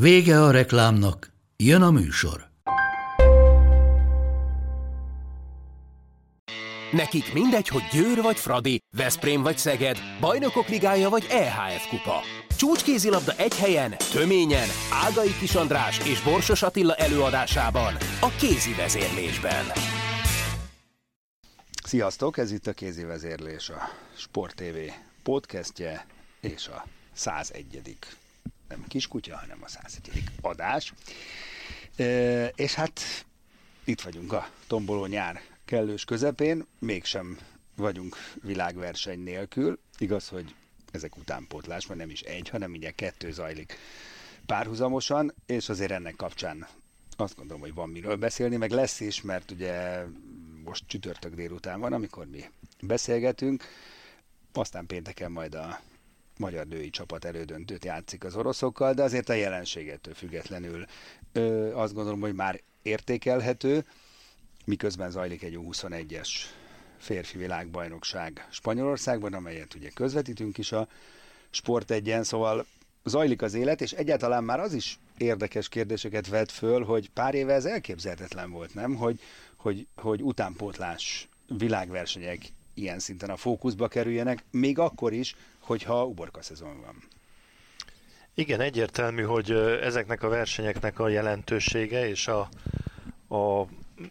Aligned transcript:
Vége 0.00 0.42
a 0.42 0.50
reklámnak, 0.50 1.32
jön 1.56 1.82
a 1.82 1.90
műsor. 1.90 2.48
Nekik 6.92 7.32
mindegy, 7.32 7.68
hogy 7.68 7.82
Győr 7.92 8.22
vagy 8.22 8.36
Fradi, 8.36 8.78
Veszprém 8.96 9.42
vagy 9.42 9.58
Szeged, 9.58 9.98
Bajnokok 10.20 10.68
Ligája 10.68 11.08
vagy 11.08 11.26
EHF 11.30 11.88
Kupa. 11.88 12.20
Csúcskézilabda 12.56 13.32
egy 13.32 13.56
helyen, 13.56 13.94
töményen, 14.12 14.68
Ágai 14.92 15.36
Kis 15.38 15.54
András 15.54 15.98
és 16.06 16.22
Borsos 16.22 16.62
Attila 16.62 16.94
előadásában, 16.94 17.94
a 18.20 18.28
kézi 18.38 18.74
vezérlésben. 18.74 19.64
Sziasztok, 21.84 22.38
ez 22.38 22.52
itt 22.52 22.66
a 22.66 22.72
kézi 22.72 23.04
vezérlés, 23.04 23.68
a 23.68 23.78
Sport 24.16 24.54
TV 24.54 24.76
podcastje 25.22 26.06
és 26.40 26.68
a 26.68 26.84
101 27.12 27.96
nem 28.68 28.84
kiskutya, 28.88 29.36
hanem 29.36 29.58
a 29.62 29.68
101. 29.68 30.22
adás. 30.40 30.92
E, 31.96 32.46
és 32.46 32.74
hát 32.74 33.00
itt 33.84 34.00
vagyunk 34.00 34.32
a 34.32 34.50
tomboló 34.66 35.06
nyár 35.06 35.40
kellős 35.64 36.04
közepén, 36.04 36.66
mégsem 36.78 37.38
vagyunk 37.76 38.16
világverseny 38.42 39.22
nélkül. 39.22 39.78
Igaz, 39.98 40.28
hogy 40.28 40.54
ezek 40.92 41.16
utánpótlás, 41.16 41.86
mert 41.86 42.00
nem 42.00 42.10
is 42.10 42.20
egy, 42.20 42.48
hanem 42.48 42.72
ugye 42.72 42.90
kettő 42.90 43.32
zajlik 43.32 43.78
párhuzamosan, 44.46 45.34
és 45.46 45.68
azért 45.68 45.90
ennek 45.90 46.16
kapcsán 46.16 46.66
azt 47.16 47.36
gondolom, 47.36 47.62
hogy 47.62 47.74
van 47.74 47.88
miről 47.88 48.16
beszélni, 48.16 48.56
meg 48.56 48.70
lesz 48.70 49.00
is, 49.00 49.22
mert 49.22 49.50
ugye 49.50 50.04
most 50.64 50.84
csütörtök 50.86 51.34
délután 51.34 51.80
van, 51.80 51.92
amikor 51.92 52.26
mi 52.26 52.44
beszélgetünk, 52.80 53.64
aztán 54.52 54.86
pénteken 54.86 55.32
majd 55.32 55.54
a 55.54 55.80
magyar 56.38 56.66
női 56.66 56.90
csapat 56.90 57.24
elődöntőt 57.24 57.84
játszik 57.84 58.24
az 58.24 58.36
oroszokkal, 58.36 58.94
de 58.94 59.02
azért 59.02 59.28
a 59.28 59.32
jelenségettől 59.32 60.14
függetlenül 60.14 60.84
ö, 61.32 61.74
azt 61.74 61.94
gondolom, 61.94 62.20
hogy 62.20 62.34
már 62.34 62.60
értékelhető, 62.82 63.84
miközben 64.64 65.10
zajlik 65.10 65.42
egy 65.42 65.58
21-es 65.62 66.28
férfi 66.98 67.38
világbajnokság 67.38 68.46
Spanyolországban, 68.50 69.34
amelyet 69.34 69.74
ugye 69.74 69.88
közvetítünk 69.88 70.58
is 70.58 70.72
a 70.72 70.88
Sport 71.50 71.90
egyen, 71.90 72.24
szóval 72.24 72.66
zajlik 73.04 73.42
az 73.42 73.54
élet, 73.54 73.80
és 73.80 73.92
egyáltalán 73.92 74.44
már 74.44 74.60
az 74.60 74.72
is 74.72 74.98
érdekes 75.18 75.68
kérdéseket 75.68 76.28
vet 76.28 76.52
föl, 76.52 76.84
hogy 76.84 77.10
pár 77.10 77.34
éve 77.34 77.52
ez 77.52 77.64
elképzelhetetlen 77.64 78.50
volt, 78.50 78.74
nem? 78.74 78.94
Hogy, 78.94 79.20
hogy, 79.56 79.86
hogy 79.96 80.22
utánpótlás 80.22 81.28
világversenyek 81.58 82.52
ilyen 82.76 82.98
szinten 82.98 83.30
a 83.30 83.36
fókuszba 83.36 83.88
kerüljenek, 83.88 84.44
még 84.50 84.78
akkor 84.78 85.12
is, 85.12 85.36
hogyha 85.58 86.04
uborka 86.04 86.42
szezon 86.42 86.80
van. 86.80 87.02
Igen, 88.34 88.60
egyértelmű, 88.60 89.22
hogy 89.22 89.50
ezeknek 89.82 90.22
a 90.22 90.28
versenyeknek 90.28 90.98
a 90.98 91.08
jelentősége 91.08 92.08
és 92.08 92.28
a, 92.28 92.48
a 93.34 93.66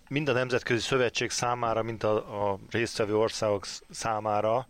mind 0.10 0.30
a 0.30 0.34
nemzetközi 0.34 0.80
szövetség 0.80 1.30
számára, 1.30 1.84
mint 1.84 2.04
a, 2.04 2.52
a 2.52 2.60
résztvevő 2.72 3.18
országok 3.18 3.66
számára, 3.90 4.68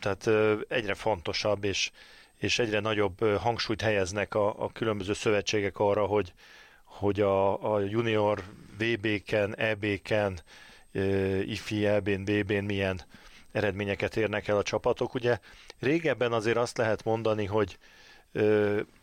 tehát 0.00 0.30
egyre 0.68 0.94
fontosabb, 0.94 1.64
és, 1.64 1.90
és 2.36 2.58
egyre 2.58 2.80
nagyobb 2.80 3.24
hangsúlyt 3.38 3.80
helyeznek 3.80 4.34
a, 4.34 4.64
a 4.64 4.72
különböző 4.72 5.12
szövetségek 5.12 5.78
arra, 5.78 6.06
hogy, 6.06 6.32
hogy 6.84 7.20
a, 7.20 7.72
a 7.74 7.80
junior 7.80 8.42
VB-ken, 8.78 9.56
EB-ken, 9.56 10.40
IFI, 11.46 11.86
EB-n, 11.86 12.22
VB-n 12.24 12.64
milyen 12.64 13.00
eredményeket 13.52 14.16
érnek 14.16 14.48
el 14.48 14.56
a 14.56 14.62
csapatok. 14.62 15.14
Ugye 15.14 15.38
régebben 15.78 16.32
azért 16.32 16.56
azt 16.56 16.76
lehet 16.76 17.04
mondani, 17.04 17.44
hogy 17.44 17.78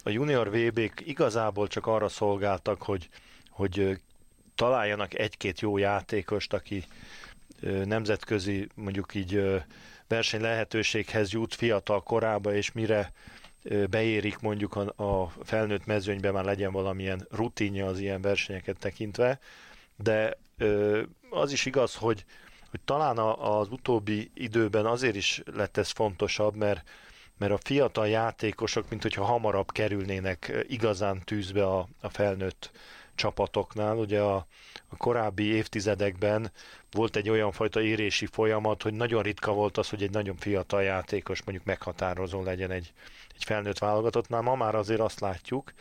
a 0.04 0.10
junior 0.10 0.50
VB-k 0.50 1.02
igazából 1.06 1.68
csak 1.68 1.88
arra 1.88 2.08
szolgáltak, 2.08 2.82
hogy, 2.82 3.10
hogy 3.50 4.00
találjanak 4.56 5.20
egy-két 5.20 5.60
jó 5.60 5.78
játékost, 5.78 6.54
aki 6.54 6.84
nemzetközi, 7.86 8.68
mondjuk 8.76 9.16
így 9.16 9.62
verseny 10.08 10.42
lehetőséghez 10.42 11.32
jut 11.32 11.56
fiatal 11.56 12.04
korába, 12.04 12.54
és 12.54 12.72
mire 12.72 13.12
beérik 13.90 14.40
mondjuk 14.40 14.76
a, 14.76 15.34
felnőtt 15.44 15.86
mezőnyben 15.86 16.34
már 16.34 16.44
legyen 16.44 16.72
valamilyen 16.72 17.28
rutinja 17.32 17.86
az 17.86 18.00
ilyen 18.00 18.22
versenyeket 18.22 18.78
tekintve, 18.80 19.40
de 19.96 20.38
az 21.36 21.52
is 21.52 21.66
igaz, 21.66 21.96
hogy, 21.96 22.26
hogy 22.70 22.80
talán 22.86 23.18
az 23.18 23.68
utóbbi 23.70 24.32
időben 24.34 24.86
azért 24.86 25.16
is 25.16 25.42
lett 25.46 25.78
ez 25.78 25.90
fontosabb, 25.90 26.56
mert, 26.56 26.90
mert 27.38 27.52
a 27.52 27.60
fiatal 27.64 28.08
játékosok, 28.08 28.90
mint 28.90 29.02
hogyha 29.02 29.24
hamarabb 29.24 29.72
kerülnének 29.72 30.66
igazán 30.68 31.22
tűzbe 31.24 31.66
a, 31.66 31.88
a 32.02 32.10
felnőtt 32.10 32.72
csapatoknál. 33.16 33.98
Ugye 33.98 34.22
a, 34.22 34.36
a 34.88 34.98
korábbi 34.98 35.44
évtizedekben 35.44 36.52
volt 36.92 37.16
egy 37.16 37.30
olyan 37.30 37.52
fajta 37.52 37.82
érési 37.82 38.26
folyamat, 38.26 38.82
hogy 38.82 38.94
nagyon 38.94 39.24
ritka 39.24 39.54
volt 39.54 39.78
az, 39.78 39.90
hogy 39.90 40.04
egy 40.04 40.12
nagyon 40.12 40.36
fiatal 40.36 40.84
játékos 40.84 41.44
mondjuk 41.44 41.68
meghatározó 41.68 42.44
legyen 42.44 42.72
egy, 42.72 42.94
egy 43.36 43.44
felnőtt 43.44 43.78
válogatottnál. 43.78 44.42
Ma 44.42 44.56
már 44.56 44.76
azért 44.76 45.00
azt 45.00 45.20
látjuk 45.20 45.74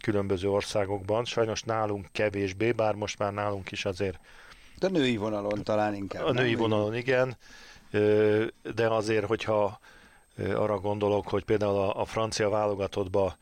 különböző 0.00 0.50
országokban, 0.50 1.24
sajnos 1.24 1.62
nálunk 1.62 2.06
kevésbé, 2.12 2.72
bár 2.72 2.94
most 2.94 3.18
már 3.18 3.32
nálunk 3.32 3.70
is 3.70 3.84
azért 3.84 4.18
de 4.82 4.88
a 4.88 4.90
női 4.90 5.16
vonalon 5.16 5.62
talán 5.62 5.94
inkább. 5.94 6.24
A 6.24 6.32
női 6.32 6.54
vonalon, 6.54 6.94
igen. 6.94 7.36
De 8.74 8.88
azért, 8.88 9.26
hogyha 9.26 9.80
arra 10.38 10.78
gondolok, 10.78 11.28
hogy 11.28 11.44
például 11.44 11.76
a, 11.76 12.00
a 12.00 12.04
francia 12.04 12.48
válogatottban 12.48 13.34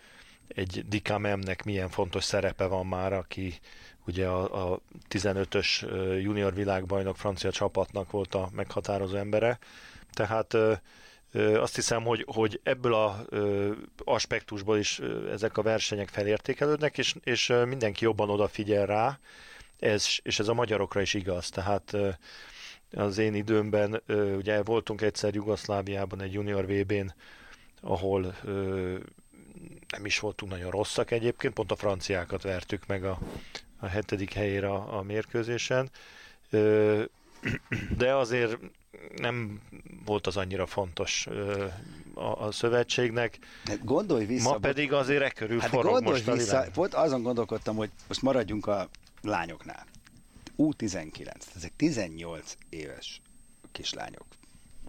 egy 0.48 0.84
Dikamemnek 0.88 1.64
milyen 1.64 1.88
fontos 1.88 2.24
szerepe 2.24 2.66
van 2.66 2.86
már, 2.86 3.12
aki 3.12 3.58
ugye 4.06 4.26
a, 4.26 4.72
a 4.72 4.80
15-ös 5.10 5.82
junior 6.22 6.54
világbajnok 6.54 7.16
francia 7.16 7.50
csapatnak 7.50 8.10
volt 8.10 8.34
a 8.34 8.48
meghatározó 8.52 9.16
embere. 9.16 9.58
Tehát 10.12 10.56
azt 11.54 11.74
hiszem, 11.74 12.02
hogy, 12.02 12.24
hogy 12.34 12.60
ebből 12.62 12.94
a 12.94 13.24
aspektusból 14.04 14.78
is 14.78 15.00
ezek 15.30 15.58
a 15.58 15.62
versenyek 15.62 16.08
felértékelődnek, 16.08 16.98
és, 16.98 17.14
és 17.24 17.52
mindenki 17.66 18.04
jobban 18.04 18.30
odafigyel 18.30 18.86
rá, 18.86 19.18
ez, 19.80 20.06
és 20.22 20.38
ez 20.38 20.48
a 20.48 20.54
magyarokra 20.54 21.00
is 21.00 21.14
igaz. 21.14 21.48
Tehát 21.48 21.96
az 22.92 23.18
én 23.18 23.34
időmben, 23.34 24.02
ugye 24.36 24.62
voltunk 24.62 25.00
egyszer 25.00 25.34
Jugoszláviában 25.34 26.20
egy 26.20 26.32
junior 26.32 26.66
VB-n, 26.66 27.14
ahol 27.80 28.36
nem 29.88 30.04
is 30.04 30.18
voltunk 30.18 30.52
nagyon 30.52 30.70
rosszak 30.70 31.10
egyébként, 31.10 31.54
pont 31.54 31.70
a 31.70 31.76
franciákat 31.76 32.42
vertük 32.42 32.86
meg 32.86 33.04
a, 33.04 33.18
a 33.78 33.86
hetedik 33.86 34.32
helyére 34.32 34.68
a, 34.68 34.98
a 34.98 35.02
mérkőzésen, 35.02 35.90
de 37.96 38.14
azért 38.14 38.58
nem 39.16 39.60
volt 40.04 40.26
az 40.26 40.36
annyira 40.36 40.66
fontos 40.66 41.26
a, 42.14 42.44
a 42.44 42.52
szövetségnek. 42.52 43.38
De 43.64 43.74
gondolj 43.82 44.24
vissza. 44.24 44.50
Ma 44.50 44.56
pedig 44.56 44.92
azért 44.92 45.22
e 45.22 45.30
körül 45.30 45.58
hát 45.58 45.68
forog 45.68 46.02
most 46.02 46.32
vissza, 46.32 46.58
a 46.58 46.66
Volt 46.74 46.94
azon 46.94 47.22
gondolkodtam, 47.22 47.76
hogy 47.76 47.90
most 48.08 48.22
maradjunk 48.22 48.66
a 48.66 48.88
lányoknál. 49.22 49.86
U19, 50.58 51.34
ezek 51.56 51.72
18 51.76 52.56
éves 52.68 53.20
kislányok. 53.72 54.26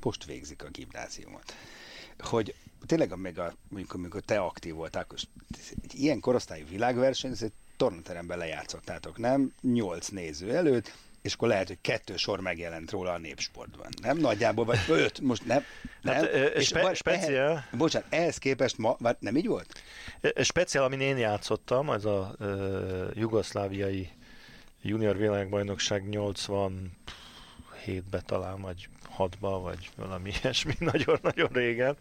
Most 0.01 0.25
végzik 0.25 0.63
a 0.63 0.69
gimnáziumot. 0.69 1.56
Hogy 2.19 2.56
tényleg 2.86 3.18
még 3.18 3.39
a, 3.39 3.54
mondjuk, 3.69 3.94
amikor 3.94 4.22
te 4.22 4.39
aktív 4.39 4.74
voltál, 4.74 5.01
akkor 5.01 5.18
egy 5.83 6.00
ilyen 6.00 6.19
korosztályú 6.19 6.66
világverseny, 6.69 7.31
ez 7.31 7.42
egy 7.42 7.54
tornateremben 7.78 8.38
lejátszottátok, 8.38 9.18
nem? 9.18 9.54
Nyolc 9.62 10.07
néző 10.07 10.56
előtt, 10.56 10.94
és 11.22 11.33
akkor 11.33 11.48
lehet, 11.48 11.68
hogy 11.68 11.78
kettő 11.81 12.16
sor 12.16 12.39
megjelent 12.39 12.92
róla 12.92 13.12
a 13.12 13.18
népsportban. 13.18 13.88
Nem 14.01 14.18
nagyjából, 14.18 14.66
vagy 14.66 14.80
öt, 14.88 15.19
most 15.19 15.45
nem. 15.45 15.63
nem? 16.01 16.13
Hát, 16.13 16.33
és 16.56 16.68
spe- 16.68 16.95
speciál... 16.95 17.51
Ehhez, 17.51 17.63
bocsánat, 17.78 18.13
ehhez 18.13 18.38
képest 18.38 18.78
ma, 18.78 18.95
vagy 19.00 19.16
nem 19.19 19.38
így 19.38 19.48
volt? 19.48 19.81
Speciál, 20.42 20.83
amin 20.83 21.00
én 21.00 21.18
játszottam, 21.18 21.89
az 21.89 22.06
a 22.06 22.36
uh, 22.39 23.10
jugoszláviai 23.13 24.10
junior 24.81 25.18
világbajnokság 25.18 26.04
87-be 26.12 28.22
talán, 28.25 28.62
vagy 28.62 28.88
6-ba, 29.18 29.60
vagy 29.62 29.89
valami 29.95 30.31
ilyesmi, 30.42 30.74
nagyon-nagyon 30.80 31.50
régen. 31.51 31.98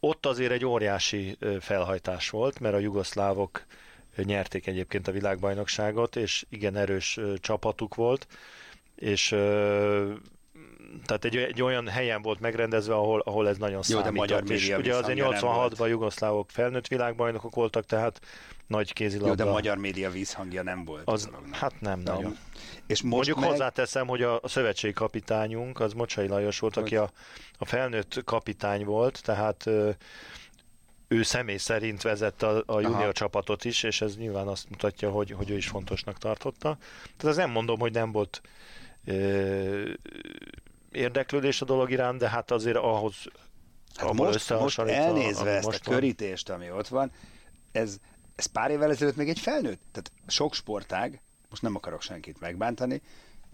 ott 0.00 0.26
azért 0.26 0.52
egy 0.52 0.64
óriási 0.64 1.38
felhajtás 1.60 2.30
volt, 2.30 2.60
mert 2.60 2.74
a 2.74 2.78
jugoszlávok 2.78 3.66
nyerték 4.16 4.66
egyébként 4.66 5.08
a 5.08 5.12
világbajnokságot, 5.12 6.16
és 6.16 6.46
igen 6.48 6.76
erős 6.76 7.20
csapatuk 7.40 7.94
volt, 7.94 8.26
és 8.94 9.34
tehát 11.04 11.24
egy, 11.24 11.36
egy 11.36 11.62
olyan 11.62 11.88
helyen 11.88 12.22
volt 12.22 12.40
megrendezve, 12.40 12.94
ahol, 12.94 13.20
ahol 13.20 13.48
ez 13.48 13.56
nagyon 13.56 13.76
Jó, 13.76 13.82
számított. 13.82 14.12
De 14.12 14.18
magyar 14.18 14.50
és 14.50 14.68
ugye 14.68 14.94
azért 14.94 15.18
86-ban 15.22 15.88
jugoszlávok 15.88 16.50
felnőtt 16.50 16.86
világbajnokok 16.86 17.54
voltak, 17.54 17.84
tehát 17.84 18.20
nagy 18.66 18.92
kézilabda. 18.92 19.28
Jó, 19.28 19.34
de 19.34 19.44
magyar 19.44 19.76
média 19.76 20.10
vízhangja 20.10 20.62
nem 20.62 20.84
volt. 20.84 21.02
Az, 21.04 21.30
hát 21.50 21.80
nem 21.80 22.00
Na, 22.00 22.12
nagyon. 22.12 22.36
És 22.86 23.02
most 23.02 23.14
Mondjuk 23.14 23.40
meg... 23.40 23.48
hozzáteszem, 23.48 24.06
hogy 24.06 24.22
a, 24.22 24.38
a 24.42 24.48
szövetségi 24.48 24.92
kapitányunk, 24.92 25.80
az 25.80 25.92
Mocsai 25.92 26.26
Lajos 26.26 26.58
volt, 26.58 26.74
hogy... 26.74 26.82
aki 26.82 26.96
a, 26.96 27.10
a 27.58 27.64
felnőtt 27.64 28.22
kapitány 28.24 28.84
volt, 28.84 29.22
tehát 29.22 29.70
ő 31.12 31.22
személy 31.22 31.56
szerint 31.56 32.02
vezette 32.02 32.46
a, 32.46 32.62
a 32.66 32.80
junior 32.80 33.02
Aha. 33.02 33.12
csapatot 33.12 33.64
is, 33.64 33.82
és 33.82 34.00
ez 34.00 34.16
nyilván 34.16 34.46
azt 34.48 34.70
mutatja, 34.70 35.10
hogy, 35.10 35.30
hogy 35.30 35.50
ő 35.50 35.56
is 35.56 35.68
fontosnak 35.68 36.18
tartotta. 36.18 36.76
Tehát 37.16 37.24
ez 37.24 37.36
nem 37.36 37.50
mondom, 37.50 37.78
hogy 37.78 37.92
nem 37.92 38.12
volt 38.12 38.40
ö, 39.04 39.90
érdeklődés 40.92 41.60
a 41.60 41.64
dolog 41.64 41.90
iránt, 41.90 42.18
de 42.18 42.28
hát 42.28 42.50
azért 42.50 42.76
ahhoz 42.76 43.14
Hát 43.94 44.12
most, 44.12 44.50
most 44.50 44.78
elnézve 44.78 45.50
ezt 45.50 45.64
most 45.64 45.86
a 45.86 45.90
körítést, 45.90 46.50
ami 46.50 46.70
ott 46.70 46.88
van, 46.88 47.12
ez, 47.72 47.96
ez 48.36 48.46
pár 48.46 48.70
évvel 48.70 48.90
ezelőtt 48.90 49.16
még 49.16 49.28
egy 49.28 49.38
felnőtt, 49.38 49.80
tehát 49.92 50.12
sok 50.26 50.54
sportág, 50.54 51.20
most 51.50 51.62
nem 51.62 51.76
akarok 51.76 52.02
senkit 52.02 52.40
megbántani, 52.40 53.02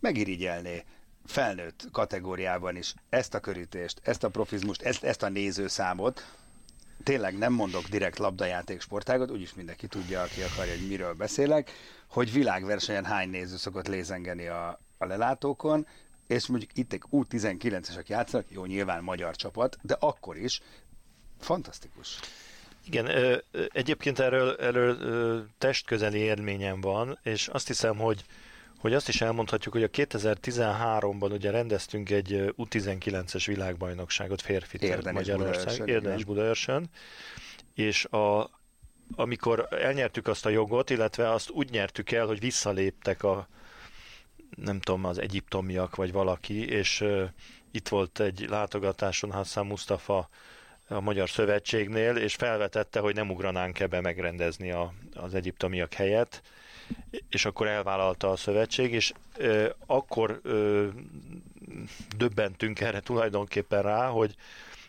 megirigyelné 0.00 0.85
felnőtt 1.26 1.88
kategóriában 1.93 2.76
is 2.76 2.94
ezt 3.08 3.35
a 3.35 3.40
körítést, 3.40 4.00
ezt 4.02 4.25
a 4.25 4.29
profizmust, 4.29 4.82
ezt, 4.82 5.05
ezt 5.05 5.23
a 5.23 5.29
nézőszámot, 5.29 6.26
tényleg 7.02 7.38
nem 7.38 7.52
mondok 7.52 7.85
direkt 7.85 8.19
labdajáték 8.19 8.81
sportágot, 8.81 9.31
úgyis 9.31 9.55
mindenki 9.55 9.87
tudja, 9.87 10.20
aki 10.20 10.43
akarja, 10.43 10.73
hogy 10.73 10.88
miről 10.88 11.14
beszélek, 11.14 11.70
hogy 12.08 12.32
világversenyen 12.32 13.05
hány 13.05 13.29
néző 13.31 13.56
szokott 13.56 13.88
lézengeni 13.88 14.46
a, 14.46 14.81
a 14.99 15.05
lelátókon, 15.05 15.87
és 16.28 16.46
mondjuk 16.46 16.70
itt 16.75 16.92
egy 16.92 17.02
U19-esek 17.10 18.06
játszanak, 18.06 18.46
jó, 18.50 18.64
nyilván 18.64 19.02
magyar 19.02 19.36
csapat, 19.36 19.78
de 19.82 19.96
akkor 20.00 20.36
is 20.36 20.60
fantasztikus. 21.40 22.19
Igen, 22.86 23.08
egyébként 23.72 24.19
erről, 24.19 24.56
erről 24.56 25.46
testközeli 25.58 26.19
élményem 26.19 26.80
van, 26.80 27.19
és 27.22 27.48
azt 27.48 27.66
hiszem, 27.66 27.96
hogy 27.96 28.25
hogy 28.78 28.94
azt 28.94 29.08
is 29.08 29.20
elmondhatjuk, 29.20 29.75
hogy 29.75 29.82
a 29.82 29.88
2013-ban 29.88 31.32
ugye 31.32 31.50
rendeztünk 31.50 32.10
egy 32.10 32.54
U19-es 32.56 33.42
világbajnokságot 33.46 34.42
férfi 34.42 34.94
Magyarország, 35.12 35.88
Érdenes 35.88 36.25
Budaörsön, 36.25 36.90
és 37.75 38.04
a, 38.04 38.50
amikor 39.16 39.69
elnyertük 39.70 40.28
azt 40.28 40.46
a 40.46 40.48
jogot, 40.48 40.90
illetve 40.90 41.30
azt 41.32 41.50
úgy 41.50 41.70
nyertük 41.70 42.10
el, 42.10 42.26
hogy 42.26 42.40
visszaléptek 42.40 43.22
a 43.22 43.48
nem 44.62 44.81
tudom, 44.81 45.05
az 45.05 45.19
egyiptomiak 45.19 45.96
vagy 45.96 46.12
valaki, 46.12 46.69
és 46.69 47.05
itt 47.70 47.88
volt 47.88 48.20
egy 48.20 48.46
látogatáson 48.49 49.32
Hassan 49.32 49.66
Mustafa 49.66 50.28
a 50.88 51.00
Magyar 51.00 51.28
Szövetségnél, 51.28 52.16
és 52.16 52.34
felvetette, 52.34 53.00
hogy 53.00 53.14
nem 53.14 53.31
ugranánk 53.31 53.81
ebbe 53.81 54.00
megrendezni 54.00 54.70
a, 54.70 54.93
az 55.14 55.34
egyiptomiak 55.34 55.93
helyet, 55.93 56.43
és 57.31 57.44
akkor 57.44 57.66
elvállalta 57.66 58.31
a 58.31 58.37
szövetség, 58.37 58.93
és 58.93 59.12
ö, 59.37 59.69
akkor 59.87 60.40
ö, 60.43 60.87
döbbentünk 62.16 62.81
erre 62.81 63.00
tulajdonképpen 63.00 63.82
rá, 63.82 64.08
hogy 64.08 64.34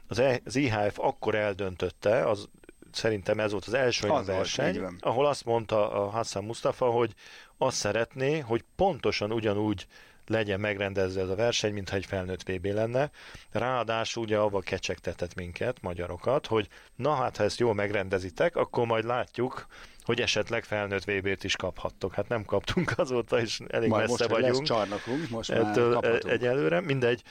az, 0.07 0.19
e, 0.19 0.39
az 0.45 0.55
IHF 0.55 0.99
akkor 0.99 1.35
eldöntötte, 1.35 2.27
az 2.27 2.49
szerintem 2.91 3.39
ez 3.39 3.51
volt 3.51 3.65
az 3.65 3.73
első 3.73 4.09
olyan 4.09 4.25
verseny, 4.25 4.85
ahol 4.99 5.25
azt 5.25 5.45
mondta 5.45 5.91
a 5.91 6.09
Hassan 6.09 6.43
Mustafa, 6.43 6.85
hogy 6.85 7.13
azt 7.57 7.77
szeretné, 7.77 8.39
hogy 8.39 8.63
pontosan 8.75 9.31
ugyanúgy 9.31 9.87
legyen 10.29 10.59
megrendezve 10.59 11.21
ez 11.21 11.29
a 11.29 11.35
verseny, 11.35 11.73
mintha 11.73 11.95
egy 11.95 12.05
felnőtt 12.05 12.49
VB 12.49 12.65
lenne. 12.65 13.09
Ráadásul 13.51 14.23
ugye 14.23 14.37
avval 14.37 14.61
kecsegtetett 14.61 15.35
minket, 15.35 15.81
magyarokat, 15.81 16.47
hogy 16.47 16.67
na 16.95 17.15
hát, 17.15 17.37
ha 17.37 17.43
ezt 17.43 17.59
jól 17.59 17.73
megrendezitek, 17.73 18.55
akkor 18.55 18.85
majd 18.85 19.05
látjuk, 19.05 19.67
hogy 20.03 20.21
esetleg 20.21 20.63
felnőtt 20.63 21.03
VB-t 21.03 21.43
is 21.43 21.55
kaphattok. 21.55 22.13
Hát 22.13 22.27
nem 22.27 22.45
kaptunk 22.45 22.93
azóta, 22.97 23.39
és 23.39 23.59
elég 23.67 23.89
Majd 23.89 24.07
messze 24.07 24.27
most 24.27 24.41
vagyunk. 24.41 24.57
Lesz 24.57 24.67
csarnokunk, 24.67 25.29
most 25.29 25.49
ettől, 25.49 25.93
már 25.93 26.01
kaphatunk. 26.01 26.33
Egyelőre, 26.33 26.81
mindegy. 26.81 27.21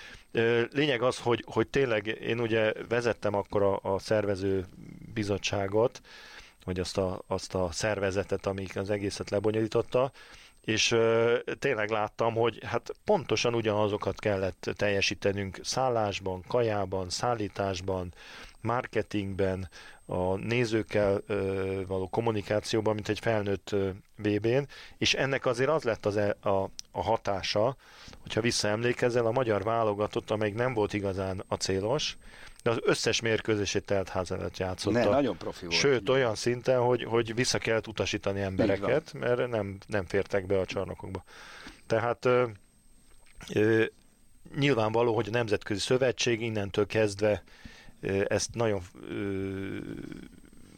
Lényeg 0.71 1.03
az, 1.03 1.19
hogy, 1.19 1.45
hogy 1.47 1.69
tényleg 1.69 2.07
én 2.07 2.41
ugye 2.41 2.73
vezettem 2.89 3.35
akkor 3.35 3.63
a, 3.63 3.81
a 3.83 3.99
szervező 3.99 4.67
bizottságot, 5.15 6.01
vagy 6.65 6.81
azt 6.81 6.99
a, 6.99 7.23
azt 7.27 7.55
a 7.55 7.69
szervezetet, 7.73 8.47
amik 8.47 8.77
az 8.77 8.91
egészet 8.91 9.31
lebonyolította, 9.31 10.13
és 10.69 10.91
ö, 10.91 11.37
tényleg 11.59 11.91
láttam, 11.91 12.35
hogy 12.35 12.59
hát 12.65 12.91
pontosan 13.05 13.55
ugyanazokat 13.55 14.21
kellett 14.21 14.71
teljesítenünk 14.77 15.59
szállásban, 15.63 16.45
kajában, 16.49 17.11
szállításban, 17.11 18.15
marketingben, 18.61 19.69
a 20.07 20.37
nézőkkel 20.37 21.23
ö, 21.27 21.81
való 21.87 22.09
kommunikációban, 22.09 22.95
mint 22.95 23.09
egy 23.09 23.19
felnőtt 23.19 23.75
VB-n, 24.17 24.63
és 24.99 25.15
ennek 25.15 25.47
azért 25.47 25.71
az 25.71 25.83
lett 25.83 26.07
az 26.07 26.17
e, 26.17 26.37
a, 26.41 26.71
a 26.91 27.03
hatása, 27.03 27.77
hogyha 28.21 28.41
visszaemlékezel, 28.41 29.27
a 29.27 29.31
magyar 29.31 29.63
válogatott, 29.63 30.31
amelyik 30.31 30.55
nem 30.55 30.75
volt 30.75 30.93
igazán 30.93 31.45
a 31.47 31.55
célos, 31.55 32.17
de 32.69 32.75
az 32.75 32.81
összes 32.83 33.21
mérkőzését 33.21 33.85
telt 33.85 34.09
ház 34.09 34.31
előtt 34.31 34.57
játszotta. 34.57 34.99
Ne, 34.99 35.05
nagyon 35.05 35.37
profi 35.37 35.67
volt. 35.67 35.79
Sőt, 35.79 36.09
olyan 36.09 36.35
szinten, 36.35 36.81
hogy, 36.81 37.03
hogy 37.05 37.35
vissza 37.35 37.59
kellett 37.59 37.87
utasítani 37.87 38.41
embereket, 38.41 39.13
mert 39.13 39.49
nem, 39.49 39.79
nem 39.87 40.07
fértek 40.07 40.47
be 40.47 40.59
a 40.59 40.65
csarnokokba. 40.65 41.25
Tehát 41.87 42.25
ö, 42.25 42.47
ö, 43.55 43.85
nyilvánvaló, 44.57 45.15
hogy 45.15 45.29
a 45.29 45.31
Nemzetközi 45.31 45.81
Szövetség 45.81 46.41
innentől 46.41 46.87
kezdve 46.87 47.43
ezt 48.29 48.55
nagyon 48.55 48.83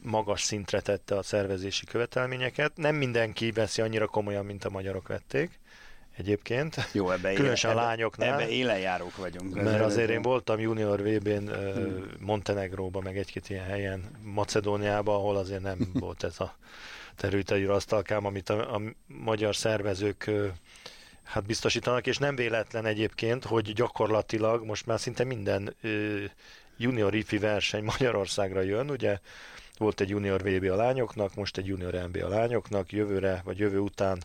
magas 0.02 0.42
szintre 0.42 0.81
tette 0.81 1.16
a 1.16 1.22
szervezési 1.22 1.87
követelményeket. 1.87 2.76
Nem 2.76 2.94
mindenki 2.94 3.50
veszi 3.50 3.82
annyira 3.82 4.06
komolyan, 4.06 4.44
mint 4.44 4.64
a 4.64 4.70
magyarok 4.70 5.08
vették 5.08 5.58
egyébként. 6.16 6.88
Jó, 6.92 7.10
ebbe 7.10 7.32
Különösen 7.32 7.70
éle, 7.70 7.80
a 7.80 7.84
lányoknál. 7.84 8.32
Ebbe 8.40 8.48
élenjárók 8.48 9.16
vagyunk. 9.16 9.54
Mert 9.54 9.84
azért 9.84 10.10
én 10.10 10.22
voltam 10.22 10.60
junior 10.60 11.02
VB-n 11.02 11.48
hmm. 11.48 12.04
Montenegróban, 12.18 13.02
meg 13.02 13.18
egy-két 13.18 13.48
ilyen 13.48 13.64
helyen, 13.64 14.10
Macedóniában, 14.22 15.14
ahol 15.14 15.36
azért 15.36 15.62
nem 15.62 15.78
volt 16.00 16.24
ez 16.24 16.40
a 16.40 16.56
területi 17.16 17.64
asztalkám, 17.64 18.26
amit 18.26 18.49
a, 18.49 18.75
a 18.75 18.80
magyar 19.06 19.56
szervezők 19.56 20.30
hát 21.23 21.46
biztosítanak, 21.46 22.06
és 22.06 22.16
nem 22.16 22.37
véletlen 22.37 22.87
egyébként, 22.87 23.44
hogy 23.44 23.73
gyakorlatilag 23.73 24.64
most 24.64 24.87
már 24.87 25.00
szinte 25.00 25.25
minden 25.25 25.76
junior 26.76 27.14
ifi 27.14 27.38
verseny 27.38 27.85
Magyarországra 27.85 28.61
jön, 28.61 28.90
ugye 28.90 29.18
volt 29.78 30.00
egy 30.00 30.08
junior 30.08 30.42
VB 30.42 30.70
a 30.70 30.75
lányoknak, 30.75 31.35
most 31.35 31.56
egy 31.56 31.66
junior 31.66 31.94
MB 32.08 32.23
a 32.23 32.28
lányoknak, 32.28 32.92
jövőre 32.92 33.40
vagy 33.44 33.58
jövő 33.58 33.78
után 33.78 34.23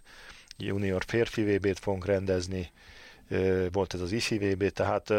junior 0.57 1.03
férfi 1.07 1.43
VB-t 1.43 1.79
fogunk 1.79 2.05
rendezni, 2.05 2.71
volt 3.71 3.93
ez 3.93 3.99
az 3.99 4.11
IFI 4.11 4.37
VB, 4.37 4.69
tehát 4.69 5.09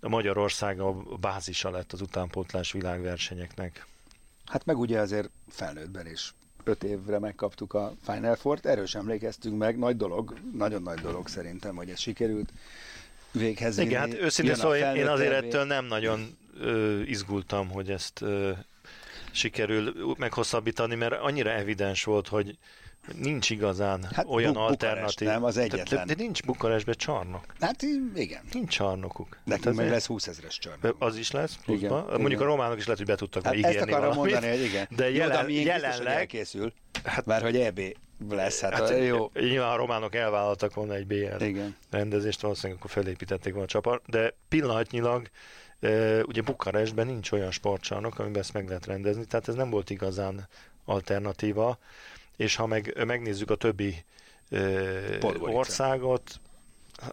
a 0.00 0.08
Magyarország 0.08 0.80
a 0.80 0.92
bázisa 1.20 1.70
lett 1.70 1.92
az 1.92 2.00
utánpótlás 2.00 2.72
világversenyeknek. 2.72 3.86
Hát 4.46 4.64
meg 4.64 4.78
ugye 4.78 5.00
azért 5.00 5.30
felnőttben 5.48 6.06
is 6.06 6.34
öt 6.64 6.84
évre 6.84 7.18
megkaptuk 7.18 7.74
a 7.74 7.92
Final 8.04 8.34
Four-t, 8.34 8.66
erős 8.66 8.94
emlékeztünk 8.94 9.58
meg, 9.58 9.78
nagy 9.78 9.96
dolog, 9.96 10.34
nagyon 10.56 10.82
nagy 10.82 10.98
dolog 11.00 11.28
szerintem, 11.28 11.76
hogy 11.76 11.90
ez 11.90 11.98
sikerült 11.98 12.52
véghez. 13.32 13.78
Igen, 13.78 14.00
hát 14.00 14.20
őszintén 14.20 14.54
szóval 14.54 14.96
én 14.96 15.06
azért 15.06 15.32
ettől 15.32 15.64
nem 15.64 15.84
nagyon 15.84 16.36
ö, 16.60 17.00
izgultam, 17.00 17.68
hogy 17.70 17.90
ezt 17.90 18.22
ö, 18.22 18.52
sikerül 19.30 20.14
meghosszabbítani, 20.18 20.94
mert 20.94 21.12
annyira 21.12 21.50
evidens 21.50 22.04
volt, 22.04 22.28
hogy 22.28 22.58
nincs 23.16 23.50
igazán 23.50 24.08
hát 24.12 24.26
olyan 24.28 24.52
bu- 24.52 24.62
alternatív. 24.62 25.28
nem, 25.28 25.44
az 25.44 25.56
egyetlen. 25.56 26.06
De, 26.06 26.14
de 26.14 26.22
nincs 26.22 26.42
Bukarestben 26.42 26.94
csarnok. 26.98 27.44
Hát 27.60 27.82
igen. 28.14 28.42
Nincs 28.52 28.68
csarnokuk. 28.76 29.38
Nekünk 29.44 29.76
meg 29.76 29.90
lesz 29.90 30.06
20 30.06 30.26
ezeres 30.26 30.58
csarnok. 30.58 30.96
Az 30.98 31.16
is 31.16 31.30
lesz 31.30 31.56
pluszba. 31.64 31.86
Igen, 31.86 32.04
Mondjuk 32.08 32.30
igen. 32.30 32.42
a 32.42 32.44
románok 32.44 32.78
is 32.78 32.84
lehet, 32.84 32.98
hogy 32.98 33.06
be 33.06 33.14
tudtak 33.14 33.44
hát 33.44 33.54
ígérni 33.54 33.76
ezt 33.76 33.86
akarom 33.86 34.08
valamit, 34.08 34.32
mondani, 34.32 34.56
hogy 34.56 34.64
igen. 34.64 34.88
De 34.96 35.10
jelen, 35.10 35.48
jó, 35.50 35.56
de 35.56 35.62
jelenleg... 35.62 36.26
készül, 36.26 36.72
hát, 37.04 37.26
mert 37.26 37.42
hogy 37.42 37.56
EB 37.56 37.80
lesz. 38.28 38.60
Hát, 38.60 38.72
hát 38.72 39.04
jó. 39.04 39.30
Nyilván 39.34 39.72
a 39.72 39.76
románok 39.76 40.14
elvállaltak 40.14 40.74
volna 40.74 40.94
egy 40.94 41.06
BL 41.06 41.44
igen. 41.44 41.76
rendezést, 41.90 42.40
valószínűleg 42.40 42.78
akkor 42.78 42.90
felépítették 42.90 43.52
volna 43.52 43.66
a 43.66 43.70
csapat, 43.70 44.02
de 44.06 44.34
pillanatnyilag 44.48 45.28
ugye 46.22 46.40
Bukarestben 46.42 47.06
nincs 47.06 47.32
olyan 47.32 47.50
sportcsarnok, 47.50 48.18
amiben 48.18 48.40
ezt 48.40 48.52
meg 48.52 48.68
lehet 48.68 48.86
rendezni, 48.86 49.24
tehát 49.24 49.48
ez 49.48 49.54
nem 49.54 49.70
volt 49.70 49.90
igazán 49.90 50.48
alternatíva, 50.84 51.78
és 52.38 52.56
ha 52.56 52.66
meg, 52.66 53.04
megnézzük 53.06 53.50
a 53.50 53.54
többi 53.54 54.04
országot, 55.40 56.40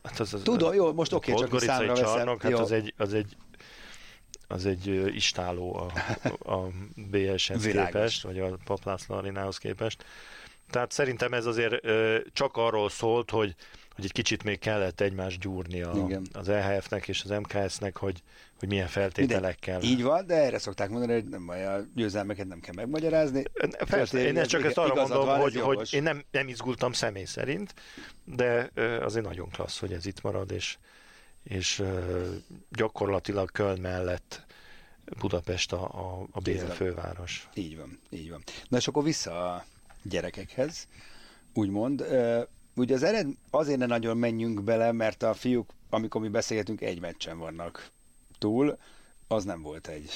Hát 0.03 0.19
az, 0.19 0.33
az, 0.33 0.41
Tudom, 0.43 0.73
jó, 0.73 0.93
most 0.93 1.13
oké, 1.13 1.31
okay, 1.31 1.47
csak 1.47 1.59
számra 1.61 1.95
csarnok, 1.95 2.41
hát 2.41 2.53
az 2.53 2.71
egy, 2.71 2.93
az 2.97 3.13
egy 3.13 3.35
az 4.47 4.65
egy 4.65 5.11
istáló 5.15 5.75
a, 5.75 5.91
a 6.53 6.67
BS-hez 6.95 7.65
képest, 7.65 8.23
vagy 8.23 8.39
a 8.39 8.57
Paplászló 8.65 9.15
arénához 9.15 9.57
képest. 9.57 10.05
Tehát 10.69 10.91
szerintem 10.91 11.33
ez 11.33 11.45
azért 11.45 11.87
csak 12.33 12.57
arról 12.57 12.89
szólt, 12.89 13.29
hogy, 13.29 13.55
hogy 13.95 14.03
egy 14.05 14.11
kicsit 14.11 14.43
még 14.43 14.59
kellett 14.59 15.01
egymást 15.01 15.39
gyúrni 15.39 15.81
a, 15.81 16.07
az 16.33 16.49
EHF-nek 16.49 17.07
és 17.07 17.23
az 17.23 17.29
MKS-nek, 17.29 17.97
hogy, 17.97 18.23
hogy 18.59 18.67
milyen 18.69 18.87
feltételekkel. 18.87 19.81
Így 19.81 20.03
van, 20.03 20.25
de 20.25 20.33
erre 20.33 20.57
szokták 20.57 20.89
mondani, 20.89 21.13
hogy 21.13 21.25
nem 21.25 21.45
baj, 21.45 21.65
a 21.65 21.85
győzelmeket 21.95 22.47
nem 22.47 22.59
kell 22.59 22.73
megmagyarázni. 22.73 23.43
Persze, 23.89 24.19
én 24.19 24.37
ezt 24.37 24.49
csak 24.49 24.63
ezt 24.63 24.77
arra 24.77 24.93
mondom, 24.93 25.25
van, 25.25 25.39
hogy, 25.39 25.55
hogy 25.55 25.93
én 25.93 26.03
nem, 26.03 26.23
nem 26.31 26.47
izgultam 26.47 26.91
személy 26.91 27.25
szerint, 27.25 27.73
de 28.23 28.71
azért 29.01 29.25
nagyon 29.25 29.49
klassz, 29.49 29.79
hogy 29.79 29.93
ez 29.93 30.05
itt 30.05 30.21
marad, 30.21 30.51
és, 30.51 30.77
és 31.43 31.83
gyakorlatilag 32.69 33.51
Köln 33.51 33.79
mellett 33.79 34.45
Budapest 35.19 35.73
a, 35.73 35.83
a, 35.83 36.27
a 36.31 36.39
BL 36.39 36.65
főváros. 36.65 37.49
Így 37.53 37.77
van, 37.77 37.99
így 38.09 38.29
van. 38.29 38.43
Na 38.67 38.77
és 38.77 38.87
akkor 38.87 39.03
vissza 39.03 39.53
a 39.53 39.65
gyerekekhez, 40.03 40.87
úgymond. 41.53 42.05
Ugye 42.75 42.95
az 42.95 43.03
ered, 43.03 43.27
azért 43.49 43.79
ne 43.79 43.85
nagyon 43.85 44.17
menjünk 44.17 44.63
bele, 44.63 44.91
mert 44.91 45.23
a 45.23 45.33
fiúk, 45.33 45.69
amikor 45.89 46.21
mi 46.21 46.27
beszélgetünk, 46.27 46.81
egy 46.81 46.99
meccsen 46.99 47.37
vannak 47.37 47.93
túl, 48.37 48.77
az 49.27 49.43
nem 49.43 49.61
volt 49.61 49.87
egy 49.87 50.09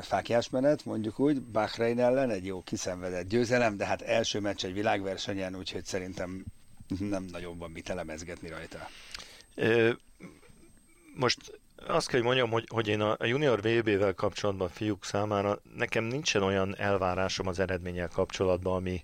fákjás 0.00 0.50
menet, 0.50 0.84
mondjuk 0.84 1.18
úgy, 1.18 1.40
Bahrein 1.40 2.00
ellen 2.00 2.30
egy 2.30 2.46
jó 2.46 2.62
kiszenvedett 2.62 3.28
győzelem, 3.28 3.76
de 3.76 3.86
hát 3.86 4.02
első 4.02 4.40
meccs 4.40 4.64
egy 4.64 4.72
világversenyen, 4.72 5.56
úgyhogy 5.56 5.84
szerintem 5.84 6.44
nem 6.98 7.24
nagyon 7.24 7.58
van 7.58 7.70
mit 7.70 7.90
elemezgetni 7.90 8.48
rajta. 8.48 8.88
Most 11.14 11.60
azt 11.86 12.06
kell, 12.06 12.18
hogy 12.18 12.26
mondjam, 12.26 12.50
hogy, 12.50 12.66
hogy 12.70 12.88
én 12.88 13.00
a 13.00 13.24
junior 13.26 13.60
VB-vel 13.60 14.14
kapcsolatban 14.14 14.66
a 14.66 14.70
fiúk 14.70 15.04
számára 15.04 15.60
nekem 15.76 16.04
nincsen 16.04 16.42
olyan 16.42 16.76
elvárásom 16.76 17.46
az 17.46 17.58
eredménnyel 17.58 18.08
kapcsolatban, 18.08 18.76
ami, 18.76 19.02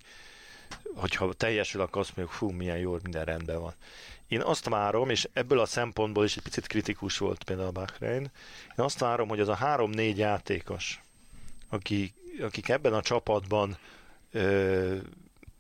hogyha 0.95 1.33
teljesül, 1.33 1.81
akkor 1.81 2.01
azt 2.01 2.17
mondjuk, 2.17 2.39
fú, 2.39 2.51
milyen 2.51 2.79
jó, 2.79 2.97
minden 3.03 3.25
rendben 3.25 3.61
van. 3.61 3.75
Én 4.29 4.41
azt 4.41 4.69
várom, 4.69 5.11
és 5.11 5.29
ebből 5.33 5.59
a 5.59 5.67
szempontból 5.67 6.25
is 6.25 6.37
egy 6.37 6.43
picit 6.43 6.67
kritikus 6.67 7.19
volt 7.19 7.45
például 7.45 7.69
a 7.69 7.73
Bahrein, 7.73 8.23
én 8.23 8.31
azt 8.85 8.99
várom, 8.99 9.29
hogy 9.29 9.41
az 9.41 9.49
a 9.49 9.55
három-négy 9.55 10.19
játékos, 10.19 11.01
aki, 11.69 12.15
akik 12.41 12.69
ebben 12.69 12.93
a 12.93 13.03
csapatban 13.03 13.77
ö, 14.33 14.97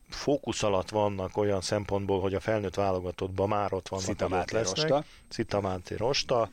fókusz 0.08 0.62
alatt 0.62 0.88
vannak 0.88 1.36
olyan 1.36 1.60
szempontból, 1.60 2.20
hogy 2.20 2.34
a 2.34 2.40
felnőtt 2.40 2.74
válogatottban 2.74 3.48
már 3.48 3.72
ott 3.72 3.88
vannak, 3.88 4.06
Szita 4.06 4.26
ott 4.26 4.50
lesznek. 4.50 4.88
Rosta. 4.88 5.04
Szita 5.28 5.60
Máté 5.60 5.94
Rosta, 5.94 6.50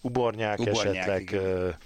Ubornyák, 0.00 0.58
Ubornyák 0.58 0.84
esetleg, 0.84 1.22
igen. 1.22 1.76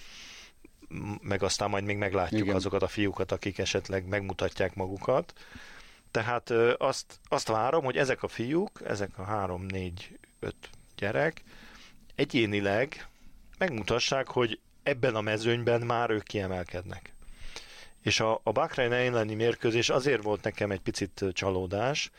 meg 1.21 1.43
aztán 1.43 1.71
majd 1.71 1.85
még 1.85 1.97
meglátjuk 1.97 2.41
igen. 2.41 2.55
azokat 2.55 2.83
a 2.83 2.89
fiúkat, 2.89 3.33
akik 3.33 3.59
esetleg 3.59 4.07
megmutatják 4.07 4.75
magukat. 4.75 5.33
Tehát 6.13 6.51
azt, 6.79 7.19
azt 7.29 7.49
várom, 7.49 7.85
hogy 7.85 7.97
ezek 7.97 8.23
a 8.23 8.29
fiúk, 8.29 8.81
ezek 8.85 9.19
a 9.19 9.23
három, 9.23 9.65
négy, 9.67 10.19
öt 10.41 10.71
gyerek 10.97 11.43
egyénileg 12.15 13.09
megmutassák, 13.59 14.29
hogy 14.29 14.61
ebben 14.83 15.15
a 15.15 15.21
mezőnyben 15.21 15.81
már 15.81 16.11
ők 16.11 16.23
kiemelkednek. 16.23 17.13
És 18.03 18.21
a, 18.21 18.41
a 18.43 18.53
Bahrein 18.53 18.93
elleni 18.93 19.35
mérkőzés 19.35 19.91
azért 19.91 20.23
volt 20.23 20.43
nekem 20.43 20.71
egy 20.71 20.81
picit 20.81 21.25
csalódás, 21.33 22.11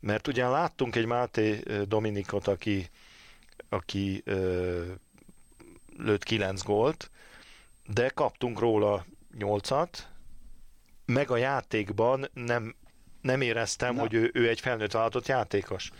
mert 0.00 0.28
ugyan 0.28 0.50
láttunk 0.50 0.96
egy 0.96 1.06
Máté 1.06 1.62
Dominikot, 1.88 2.46
aki, 2.46 2.90
aki 3.68 4.22
ö, 4.24 4.84
lőtt 5.96 6.22
9 6.22 6.62
gólt, 6.62 7.10
de 7.86 8.08
kaptunk 8.08 8.58
róla 8.58 9.06
8-at, 9.38 9.98
meg 11.04 11.30
a 11.30 11.36
játékban 11.36 12.28
nem 12.32 12.74
nem 13.26 13.40
éreztem, 13.40 13.94
Na. 13.94 14.00
hogy 14.00 14.14
ő, 14.14 14.30
ő 14.34 14.48
egy 14.48 14.60
felnőtt 14.60 14.92
vállalatot 14.92 15.28
játékos. 15.28 15.90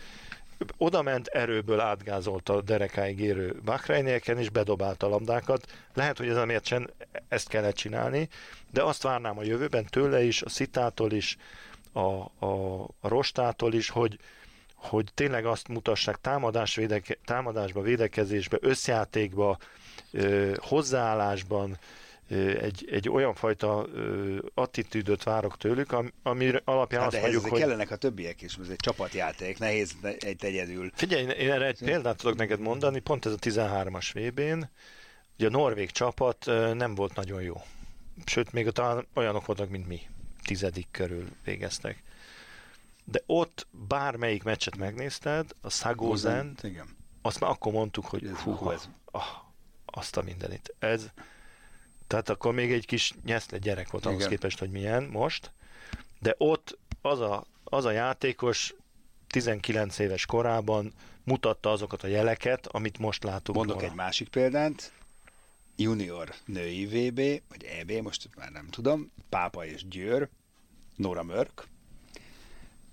Oda 0.77 1.01
ment, 1.01 1.27
erőből 1.27 1.79
átgázolta 1.79 2.53
a 2.53 2.61
derekáig 2.61 3.19
érő 3.19 3.55
Bahreineken, 3.65 4.37
és 4.37 4.49
bedobálta 4.49 5.05
a 5.05 5.09
labdákat. 5.09 5.71
Lehet, 5.93 6.17
hogy 6.17 6.27
ez 6.27 6.35
a 6.35 6.45
meccsen 6.45 6.89
ezt 7.27 7.47
kellett 7.47 7.75
csinálni, 7.75 8.29
de 8.71 8.83
azt 8.83 9.03
várnám 9.03 9.37
a 9.37 9.43
jövőben 9.43 9.85
tőle 9.85 10.23
is, 10.23 10.41
a 10.41 10.49
Szitától 10.49 11.11
is, 11.11 11.37
a, 11.91 11.99
a, 12.45 12.83
a 12.99 13.07
Rostától 13.07 13.73
is, 13.73 13.89
hogy, 13.89 14.19
hogy 14.75 15.09
tényleg 15.13 15.45
azt 15.45 15.67
mutassák 15.67 16.17
támadás, 16.21 16.75
védeke, 16.75 17.17
támadásba, 17.25 17.81
védekezésbe, 17.81 18.57
összjátékba, 18.61 19.57
ö, 20.11 20.53
hozzáállásban, 20.57 21.77
egy, 22.35 22.87
egy 22.91 23.09
olyan 23.09 23.33
fajta 23.33 23.87
attitűdöt 24.53 25.23
várok 25.23 25.57
tőlük, 25.57 25.95
ami 26.23 26.51
alapján 26.63 27.01
hát 27.01 27.13
azt 27.13 27.21
mondjuk, 27.21 27.45
hogy... 27.45 27.59
kellenek 27.59 27.91
a 27.91 27.95
többiek 27.95 28.41
is, 28.41 28.55
ez 28.61 28.69
egy 28.69 28.75
csapatjáték, 28.75 29.59
nehéz 29.59 29.95
egy 30.19 30.45
egyedül. 30.45 30.91
Figyelj, 30.93 31.23
én 31.23 31.29
erre 31.51 31.65
egy 31.65 31.79
példát 31.79 32.17
tudok 32.17 32.37
neked 32.37 32.59
mondani, 32.59 32.99
pont 32.99 33.25
ez 33.25 33.31
a 33.31 33.37
13-as 33.37 34.09
VB-n, 34.13 34.69
ugye 35.37 35.47
a 35.47 35.49
norvég 35.49 35.91
csapat 35.91 36.45
nem 36.73 36.95
volt 36.95 37.15
nagyon 37.15 37.41
jó. 37.41 37.61
Sőt, 38.25 38.51
még 38.51 38.69
talán 38.69 39.07
olyanok 39.13 39.45
voltak, 39.45 39.69
mint 39.69 39.87
mi. 39.87 40.01
Tizedik 40.43 40.87
körül 40.91 41.27
végeztek. 41.43 42.03
De 43.03 43.21
ott 43.25 43.67
bármelyik 43.87 44.43
meccset 44.43 44.77
megnézted, 44.77 45.55
a 45.61 45.69
Szagózent, 45.69 46.67
azt 47.21 47.39
már 47.39 47.49
akkor 47.51 47.71
mondtuk, 47.71 48.05
hogy 48.05 48.25
ez 48.25 48.37
hú, 48.37 48.69
ez. 48.69 48.89
Ah, 49.05 49.23
azt 49.85 50.17
a 50.17 50.21
mindenit. 50.21 50.75
Ez, 50.79 51.09
tehát 52.07 52.29
akkor 52.29 52.53
még 52.53 52.71
egy 52.71 52.85
kis 52.85 53.13
nyeszle 53.25 53.57
gyerek 53.57 53.91
volt 53.91 54.05
ahhoz 54.05 54.17
Igen. 54.17 54.29
képest, 54.29 54.59
hogy 54.59 54.71
milyen 54.71 55.03
most. 55.03 55.51
De 56.19 56.35
ott 56.37 56.77
az 57.01 57.19
a, 57.19 57.45
az 57.63 57.85
a 57.85 57.91
játékos 57.91 58.73
19 59.27 59.99
éves 59.99 60.25
korában 60.25 60.93
mutatta 61.23 61.71
azokat 61.71 62.03
a 62.03 62.07
jeleket, 62.07 62.67
amit 62.67 62.97
most 62.97 63.23
látunk. 63.23 63.57
Mondok 63.57 63.75
volna. 63.75 63.89
egy 63.91 63.95
másik 63.95 64.29
példát. 64.29 64.91
Junior 65.75 66.33
női 66.45 66.85
VB, 66.85 67.19
vagy 67.49 67.63
EB, 67.63 67.91
most 67.91 68.29
már 68.35 68.51
nem 68.51 68.67
tudom, 68.69 69.11
Pápa 69.29 69.65
és 69.65 69.87
Győr, 69.87 70.29
Nora 70.95 71.23
Mörk, 71.23 71.67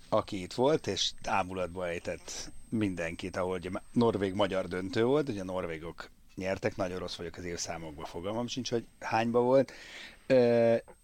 aki 0.09 0.43
itt 0.43 0.53
volt, 0.53 0.87
és 0.87 1.11
ámulatba 1.25 1.89
ejtett 1.89 2.53
mindenkit, 2.69 3.37
ahol 3.37 3.57
ugye 3.57 3.71
norvég-magyar 3.93 4.69
döntő 4.69 5.05
volt, 5.05 5.29
ugye 5.29 5.41
a 5.41 5.45
norvégok 5.45 6.11
nyertek, 6.35 6.77
nagyon 6.77 6.99
rossz 6.99 7.17
vagyok 7.17 7.37
az 7.37 7.45
évszámokban, 7.45 8.05
fogalmam 8.05 8.47
sincs, 8.47 8.71
hogy 8.71 8.85
hányba 9.01 9.41
volt, 9.41 9.73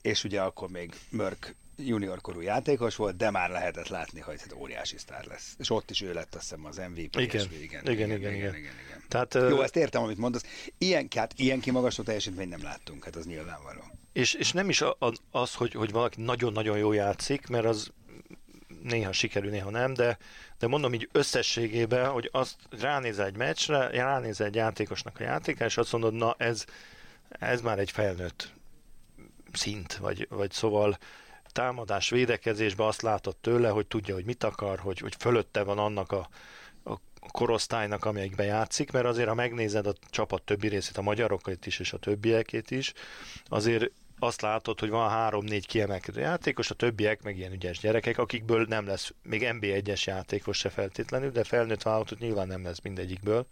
és 0.02 0.24
ugye 0.24 0.40
akkor 0.40 0.68
még 0.68 0.94
Mörk 1.08 1.54
junior 1.76 2.20
korú 2.20 2.40
játékos 2.40 2.96
volt, 2.96 3.16
de 3.16 3.30
már 3.30 3.50
lehetett 3.50 3.88
látni, 3.88 4.20
hogy 4.20 4.40
hát 4.40 4.52
óriási 4.52 4.98
sztár 4.98 5.24
lesz. 5.26 5.54
És 5.58 5.70
ott 5.70 5.90
is 5.90 6.00
ő 6.00 6.12
lett 6.12 6.34
azt 6.34 6.42
hiszem 6.42 6.64
az 6.64 6.76
MVP. 6.76 7.16
Igen, 7.20 7.46
igen, 7.60 7.60
igen, 7.60 7.84
igen, 7.92 8.10
igen, 8.10 8.34
igen, 8.34 8.54
igen. 8.54 9.04
Tehát, 9.08 9.34
Jó, 9.34 9.62
ezt 9.62 9.76
értem, 9.76 10.02
amit 10.02 10.18
mondasz. 10.18 10.44
Ilyen, 10.78 11.08
hát 11.16 11.32
ilyen 11.36 11.60
kimagasló 11.60 12.04
teljesítményt 12.04 12.50
nem 12.50 12.62
láttunk, 12.62 13.04
hát 13.04 13.16
az 13.16 13.26
nyilvánvaló. 13.26 13.80
És, 14.12 14.34
és 14.34 14.52
nem 14.52 14.68
is 14.68 14.84
az, 15.30 15.54
hogy, 15.54 15.72
hogy 15.72 15.90
valaki 15.90 16.22
nagyon-nagyon 16.22 16.78
jó 16.78 16.92
játszik, 16.92 17.46
mert 17.46 17.64
az 17.64 17.90
néha 18.82 19.12
sikerül, 19.12 19.50
néha 19.50 19.70
nem, 19.70 19.94
de, 19.94 20.18
de 20.58 20.66
mondom 20.66 20.94
így 20.94 21.08
összességében, 21.12 22.10
hogy 22.10 22.28
azt 22.32 22.56
ránézel 22.80 23.26
egy 23.26 23.36
meccsre, 23.36 23.88
ránézel 23.88 24.46
egy 24.46 24.54
játékosnak 24.54 25.20
a 25.20 25.22
játéka, 25.22 25.64
és 25.64 25.76
azt 25.76 25.92
mondod, 25.92 26.14
na 26.14 26.34
ez, 26.38 26.64
ez 27.28 27.60
már 27.60 27.78
egy 27.78 27.90
felnőtt 27.90 28.52
szint, 29.52 29.96
vagy, 29.96 30.26
vagy 30.30 30.50
szóval 30.50 30.98
támadás, 31.52 32.10
védekezésben 32.10 32.86
azt 32.86 33.02
látod 33.02 33.36
tőle, 33.36 33.68
hogy 33.68 33.86
tudja, 33.86 34.14
hogy 34.14 34.24
mit 34.24 34.44
akar, 34.44 34.78
hogy, 34.78 34.98
hogy 34.98 35.14
fölötte 35.18 35.62
van 35.62 35.78
annak 35.78 36.12
a, 36.12 36.28
a 36.84 37.28
korosztálynak, 37.30 38.04
amelyikben 38.04 38.46
játszik, 38.46 38.92
mert 38.92 39.06
azért, 39.06 39.28
ha 39.28 39.34
megnézed 39.34 39.86
a 39.86 39.94
csapat 40.10 40.42
többi 40.42 40.68
részét, 40.68 40.96
a 40.96 41.02
magyarokat 41.02 41.66
is 41.66 41.78
és 41.78 41.92
a 41.92 41.98
többiekét 41.98 42.70
is, 42.70 42.92
azért 43.44 43.90
azt 44.22 44.40
látod, 44.40 44.80
hogy 44.80 44.90
van 44.90 45.10
három-négy 45.10 45.66
kiemelkedő 45.66 46.20
játékos, 46.20 46.70
a 46.70 46.74
többiek 46.74 47.22
meg 47.22 47.36
ilyen 47.36 47.52
ügyes 47.52 47.78
gyerekek, 47.78 48.18
akikből 48.18 48.64
nem 48.68 48.86
lesz 48.86 49.12
még 49.22 49.48
NB1-es 49.52 50.04
játékos 50.04 50.58
se 50.58 50.68
feltétlenül, 50.68 51.30
de 51.30 51.44
felnőtt 51.44 51.82
vállalatot 51.82 52.18
nyilván 52.18 52.46
nem 52.46 52.64
lesz 52.64 52.80
mindegyikből 52.80 53.46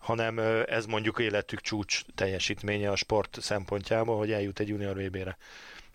hanem 0.00 0.38
ez 0.66 0.86
mondjuk 0.86 1.18
életük 1.18 1.60
csúcs 1.60 2.02
teljesítménye 2.14 2.90
a 2.90 2.96
sport 2.96 3.38
szempontjából, 3.40 4.18
hogy 4.18 4.32
eljut 4.32 4.60
egy 4.60 4.68
junior 4.68 4.96
VB-re. 4.96 5.36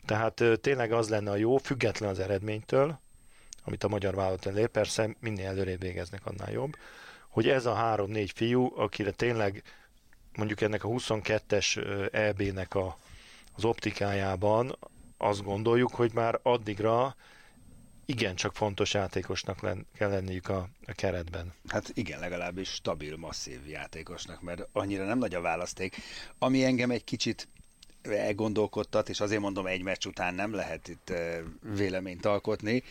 Tehát 0.05 0.43
tényleg 0.61 0.91
az 0.91 1.09
lenne 1.09 1.31
a 1.31 1.35
jó, 1.35 1.57
független 1.57 2.09
az 2.09 2.19
eredménytől, 2.19 2.99
amit 3.63 3.83
a 3.83 3.87
magyar 3.87 4.15
vállalat 4.15 4.45
elé, 4.45 4.65
persze 4.65 5.15
minél 5.19 5.47
előrébb 5.47 5.81
végeznek, 5.81 6.25
annál 6.25 6.51
jobb, 6.51 6.77
hogy 7.29 7.49
ez 7.49 7.65
a 7.65 7.73
három-négy 7.73 8.31
fiú, 8.35 8.73
akire 8.75 9.11
tényleg 9.11 9.63
mondjuk 10.35 10.61
ennek 10.61 10.83
a 10.83 10.87
22-es 10.87 11.77
EB-nek 12.13 12.75
a 12.75 12.97
az 13.55 13.65
optikájában 13.65 14.77
azt 15.17 15.43
gondoljuk, 15.43 15.95
hogy 15.95 16.11
már 16.13 16.39
addigra 16.43 17.15
igencsak 18.05 18.55
fontos 18.55 18.93
játékosnak 18.93 19.61
len, 19.61 19.87
kell 19.97 20.09
lenniük 20.09 20.49
a, 20.49 20.69
a 20.85 20.91
keretben. 20.91 21.53
Hát 21.67 21.91
igen, 21.93 22.19
legalábbis 22.19 22.69
stabil, 22.69 23.17
masszív 23.17 23.67
játékosnak, 23.67 24.41
mert 24.41 24.67
annyira 24.71 25.05
nem 25.05 25.17
nagy 25.17 25.35
a 25.35 25.41
választék. 25.41 25.95
Ami 26.39 26.63
engem 26.63 26.91
egy 26.91 27.03
kicsit 27.03 27.47
elgondolkodtat, 28.01 29.09
és 29.09 29.19
azért 29.19 29.41
mondom, 29.41 29.65
egy 29.65 29.81
meccs 29.81 30.05
után 30.05 30.33
nem 30.33 30.53
lehet 30.53 30.87
itt 30.87 31.13
véleményt 31.75 32.25
alkotni, 32.25 32.83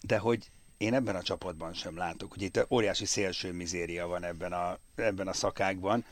de 0.00 0.18
hogy 0.18 0.50
én 0.76 0.94
ebben 0.94 1.16
a 1.16 1.22
csapatban 1.22 1.72
sem 1.72 1.96
látok, 1.96 2.32
hogy 2.32 2.42
itt 2.42 2.66
óriási 2.70 3.06
szélső 3.06 3.52
mizéria 3.52 4.06
van 4.06 4.24
ebben 4.24 4.52
a, 4.52 4.78
ebben 4.94 5.28
a 5.28 5.32
szakákban, 5.32 6.04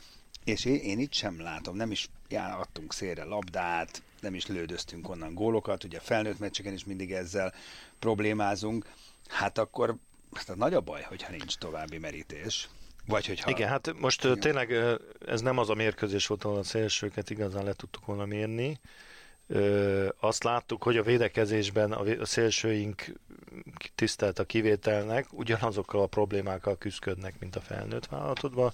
és 0.43 0.65
én, 0.65 0.75
én 0.75 0.99
itt 0.99 1.13
sem 1.13 1.41
látom, 1.41 1.75
nem 1.75 1.91
is 1.91 2.09
adtunk 2.35 2.93
szélre 2.93 3.23
labdát, 3.23 4.01
nem 4.19 4.33
is 4.33 4.47
lődöztünk 4.47 5.09
onnan 5.09 5.33
gólokat, 5.33 5.83
ugye 5.83 5.99
felnőtt 5.99 6.39
meccseken 6.39 6.73
is 6.73 6.85
mindig 6.85 7.11
ezzel 7.11 7.53
problémázunk, 7.99 8.85
hát 9.27 9.57
akkor 9.57 9.95
hát 10.33 10.55
nagy 10.55 10.73
a 10.73 10.81
baj, 10.81 11.01
hogyha 11.01 11.31
nincs 11.31 11.55
további 11.55 11.97
merítés. 11.97 12.69
Vagy 13.07 13.25
hogyha... 13.25 13.49
Igen, 13.49 13.69
hát 13.69 13.93
most 13.99 14.23
Igen. 14.23 14.39
tényleg 14.39 14.71
ez 15.25 15.41
nem 15.41 15.57
az 15.57 15.69
a 15.69 15.73
mérkőzés 15.73 16.27
volt, 16.27 16.43
ahol 16.43 16.57
a 16.57 16.63
szélsőket 16.63 17.29
igazán 17.29 17.63
le 17.63 17.73
tudtuk 17.73 18.05
volna 18.05 18.25
mérni. 18.25 18.79
Azt 20.19 20.43
láttuk, 20.43 20.83
hogy 20.83 20.97
a 20.97 21.03
védekezésben 21.03 21.91
a 21.91 22.25
szélsőink 22.25 23.05
tisztelt 23.95 24.39
a 24.39 24.43
kivételnek, 24.43 25.27
ugyanazokkal 25.31 26.01
a 26.01 26.07
problémákkal 26.07 26.77
küzdködnek, 26.77 27.39
mint 27.39 27.55
a 27.55 27.61
felnőtt 27.61 28.05
vállalatodban. 28.05 28.71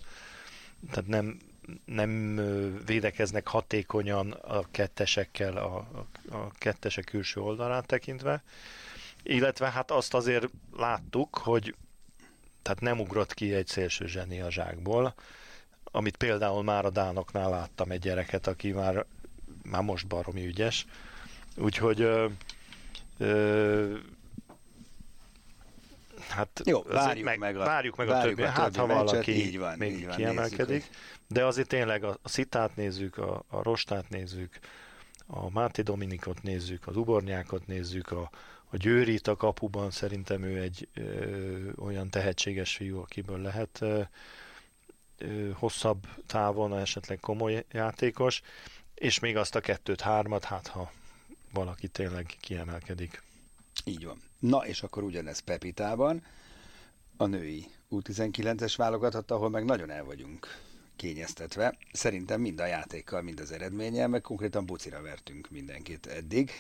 Tehát 0.92 1.08
nem, 1.10 1.38
nem 1.86 2.36
védekeznek 2.86 3.48
hatékonyan 3.48 4.32
a 4.32 4.64
kettesekkel, 4.72 5.58
a, 5.58 5.76
a, 6.30 6.52
kettesek 6.58 7.04
külső 7.04 7.42
oldalát 7.42 7.86
tekintve. 7.86 8.44
Illetve 9.24 9.70
hát 9.70 9.92
azt 9.92 10.14
azért 10.14 10.50
láttuk, 10.76 11.38
hogy 11.38 11.76
tehát 12.62 12.80
nem 12.80 13.00
ugrott 13.00 13.34
ki 13.34 13.54
egy 13.54 13.68
szélső 13.68 14.08
zseni 14.08 14.42
a 14.42 14.52
zsákból, 14.52 15.14
amit 15.84 16.18
például 16.18 16.64
már 16.64 16.86
a 16.86 16.90
Dánoknál 16.90 17.50
láttam 17.50 17.92
egy 17.92 18.00
gyereket, 18.00 18.48
aki 18.48 18.72
már, 18.72 19.06
már 19.64 19.82
most 19.82 20.08
baromi 20.08 20.46
ügyes. 20.46 20.86
Úgyhogy 21.58 22.02
ö, 22.02 22.28
ö, 23.18 23.98
hát 26.30 26.62
Jó, 26.66 26.82
várjuk 26.82 27.26
meg, 27.26 27.40
meg, 27.40 27.56
a, 27.58 27.64
várjuk 27.64 27.96
meg 27.96 28.08
várjuk 28.08 28.40
a 28.40 28.42
többi, 28.42 28.54
hát 28.54 28.76
ha 28.76 28.86
valaki 28.86 29.46
így 29.46 29.58
van, 29.58 29.78
még 29.78 29.92
így 29.92 30.06
van, 30.06 30.16
kiemelkedik. 30.16 30.68
Nézzük, 30.68 30.96
de 31.28 31.46
azért 31.46 31.68
tényleg 31.68 32.04
a, 32.04 32.18
a 32.22 32.30
Szitát 32.30 32.76
nézzük, 32.76 33.18
a, 33.18 33.44
a 33.48 33.64
Rostát 33.64 34.10
nézzük, 34.10 34.60
a 35.28 35.50
Máté 35.50 35.82
Dominikot 35.82 36.42
nézzük, 36.42 36.88
az 36.88 36.96
Ubornyákot 36.96 37.68
nézzük, 37.68 38.12
a, 38.12 38.30
a 38.72 38.78
Győrit 38.78 39.28
a 39.28 39.36
kapuban 39.36 39.92
szerintem 39.92 40.44
ő 40.44 40.62
egy 40.62 40.88
ö, 40.94 41.70
olyan 41.78 42.10
tehetséges 42.10 42.76
fiú, 42.76 43.00
akiből 43.00 43.42
lehet 43.42 43.78
ö, 43.82 44.02
ö, 45.18 45.50
hosszabb 45.54 46.08
távon 46.26 46.78
esetleg 46.78 47.20
komoly 47.20 47.66
játékos, 47.72 48.42
és 48.96 49.20
még 49.20 49.38
azt 49.38 49.56
a 49.56 49.60
kettőt-hármat, 49.60 50.44
hát 50.44 50.68
ha 50.68 50.92
valaki 51.54 51.88
tényleg 51.88 52.36
kiemelkedik. 52.40 53.22
Így 53.84 54.06
van. 54.06 54.22
Na, 54.40 54.68
és 54.68 54.84
akkor 54.84 55.04
ugyanez 55.04 55.40
Pepitában, 55.40 56.24
a 57.18 57.26
női 57.26 57.66
U19-es 57.92 58.74
válogatott, 58.78 59.32
ahol 59.32 59.50
meg 59.50 59.66
nagyon 59.66 59.90
el 59.90 60.04
vagyunk 60.04 60.48
kényeztetve. 60.96 61.78
Szerintem 61.92 62.42
mind 62.42 62.60
a 62.60 62.66
játékkal, 62.66 63.22
mind 63.22 63.40
az 63.40 63.52
eredménnyel, 63.52 64.08
meg 64.08 64.22
konkrétan 64.22 64.66
bucira 64.66 65.02
vertünk 65.02 65.50
mindenkit 65.50 66.06
eddig. 66.06 66.52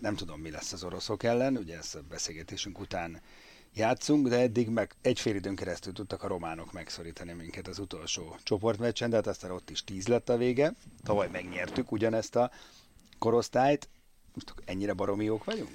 Nem 0.00 0.14
tudom, 0.14 0.40
mi 0.40 0.50
lesz 0.50 0.72
az 0.72 0.84
oroszok 0.84 1.22
ellen, 1.22 1.56
ugye 1.56 1.76
ezt 1.76 1.94
a 1.94 2.02
beszélgetésünk 2.08 2.80
után 2.80 3.20
játszunk, 3.74 4.28
de 4.28 4.38
eddig 4.38 4.68
meg 4.68 4.94
egy 5.00 5.20
fél 5.20 5.34
időn 5.34 5.56
keresztül 5.56 5.92
tudtak 5.92 6.22
a 6.22 6.28
románok 6.28 6.72
megszorítani 6.72 7.32
minket 7.32 7.68
az 7.68 7.78
utolsó 7.78 8.36
csoportmeccsen, 8.42 9.10
de 9.10 9.16
hát 9.16 9.26
aztán 9.26 9.50
ott 9.50 9.70
is 9.70 9.84
tíz 9.84 10.06
lett 10.06 10.28
a 10.28 10.36
vége. 10.36 10.74
Tavaly 11.02 11.28
megnyertük 11.32 11.92
ugyanezt 11.92 12.36
a 12.36 12.50
korosztályt. 13.18 13.88
Most 14.34 14.54
ennyire 14.64 14.92
baromiók 14.92 15.44
vagyunk? 15.44 15.70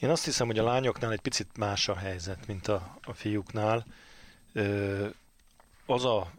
Én 0.00 0.08
azt 0.10 0.24
hiszem, 0.24 0.46
hogy 0.46 0.58
a 0.58 0.64
lányoknál 0.64 1.12
egy 1.12 1.20
picit 1.20 1.56
más 1.56 1.88
a 1.88 1.94
helyzet, 1.94 2.46
mint 2.46 2.68
a, 2.68 2.98
a 3.02 3.12
fiúknál. 3.12 3.86
Ö, 4.52 5.06
az 5.86 6.04
a 6.04 6.32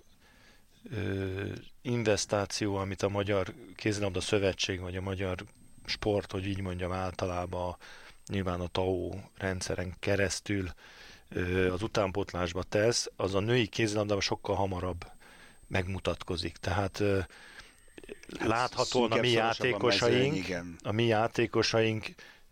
ö, 0.91 1.45
investáció, 1.81 2.75
amit 2.75 3.01
a 3.01 3.09
Magyar 3.09 3.53
Kézilabda 3.75 4.21
Szövetség, 4.21 4.79
vagy 4.79 4.95
a 4.95 5.01
Magyar 5.01 5.37
Sport, 5.85 6.31
hogy 6.31 6.47
így 6.47 6.61
mondjam 6.61 6.91
általában, 6.91 7.75
nyilván 8.27 8.59
a 8.59 8.67
TAO 8.67 9.11
rendszeren 9.37 9.95
keresztül 9.99 10.69
ö, 11.29 11.73
az 11.73 11.81
utánpótlásba 11.81 12.63
tesz, 12.63 13.11
az 13.15 13.35
a 13.35 13.39
női 13.39 13.67
kézilabdában 13.67 14.21
sokkal 14.21 14.55
hamarabb 14.55 15.05
megmutatkozik. 15.67 16.57
Tehát 16.57 16.99
ö, 16.99 17.19
hát 18.39 18.47
láthatóan 18.47 19.11
a 19.11 19.19
mi 19.19 19.29
játékosaink, 19.29 20.45
a 20.83 20.91
mi 20.91 21.03
játékosaink 21.03 22.05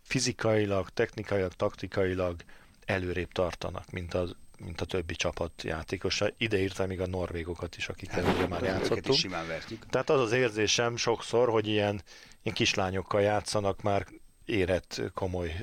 fizikailag, 0.06 0.88
technikailag, 0.90 1.52
taktikailag 1.52 2.42
előrébb 2.84 3.32
tartanak, 3.32 3.90
mint 3.90 4.14
az 4.14 4.34
mint 4.58 4.80
a 4.80 4.84
többi 4.84 5.14
csapat 5.14 5.62
játékosa. 5.62 6.30
Ide 6.36 6.58
írtam 6.58 6.86
még 6.86 7.00
a 7.00 7.06
norvégokat 7.06 7.76
is, 7.76 7.88
akikkel 7.88 8.24
hát, 8.24 8.34
ugye 8.34 8.46
már 8.46 8.62
játszottunk. 8.62 9.08
Is 9.08 9.18
simán. 9.18 9.46
Tehát 9.90 10.10
az 10.10 10.20
az 10.20 10.32
érzésem 10.32 10.96
sokszor, 10.96 11.48
hogy 11.48 11.66
ilyen, 11.66 12.02
ilyen 12.42 12.54
kislányokkal 12.54 13.20
játszanak 13.20 13.82
már 13.82 14.06
érett, 14.44 15.02
komoly 15.14 15.54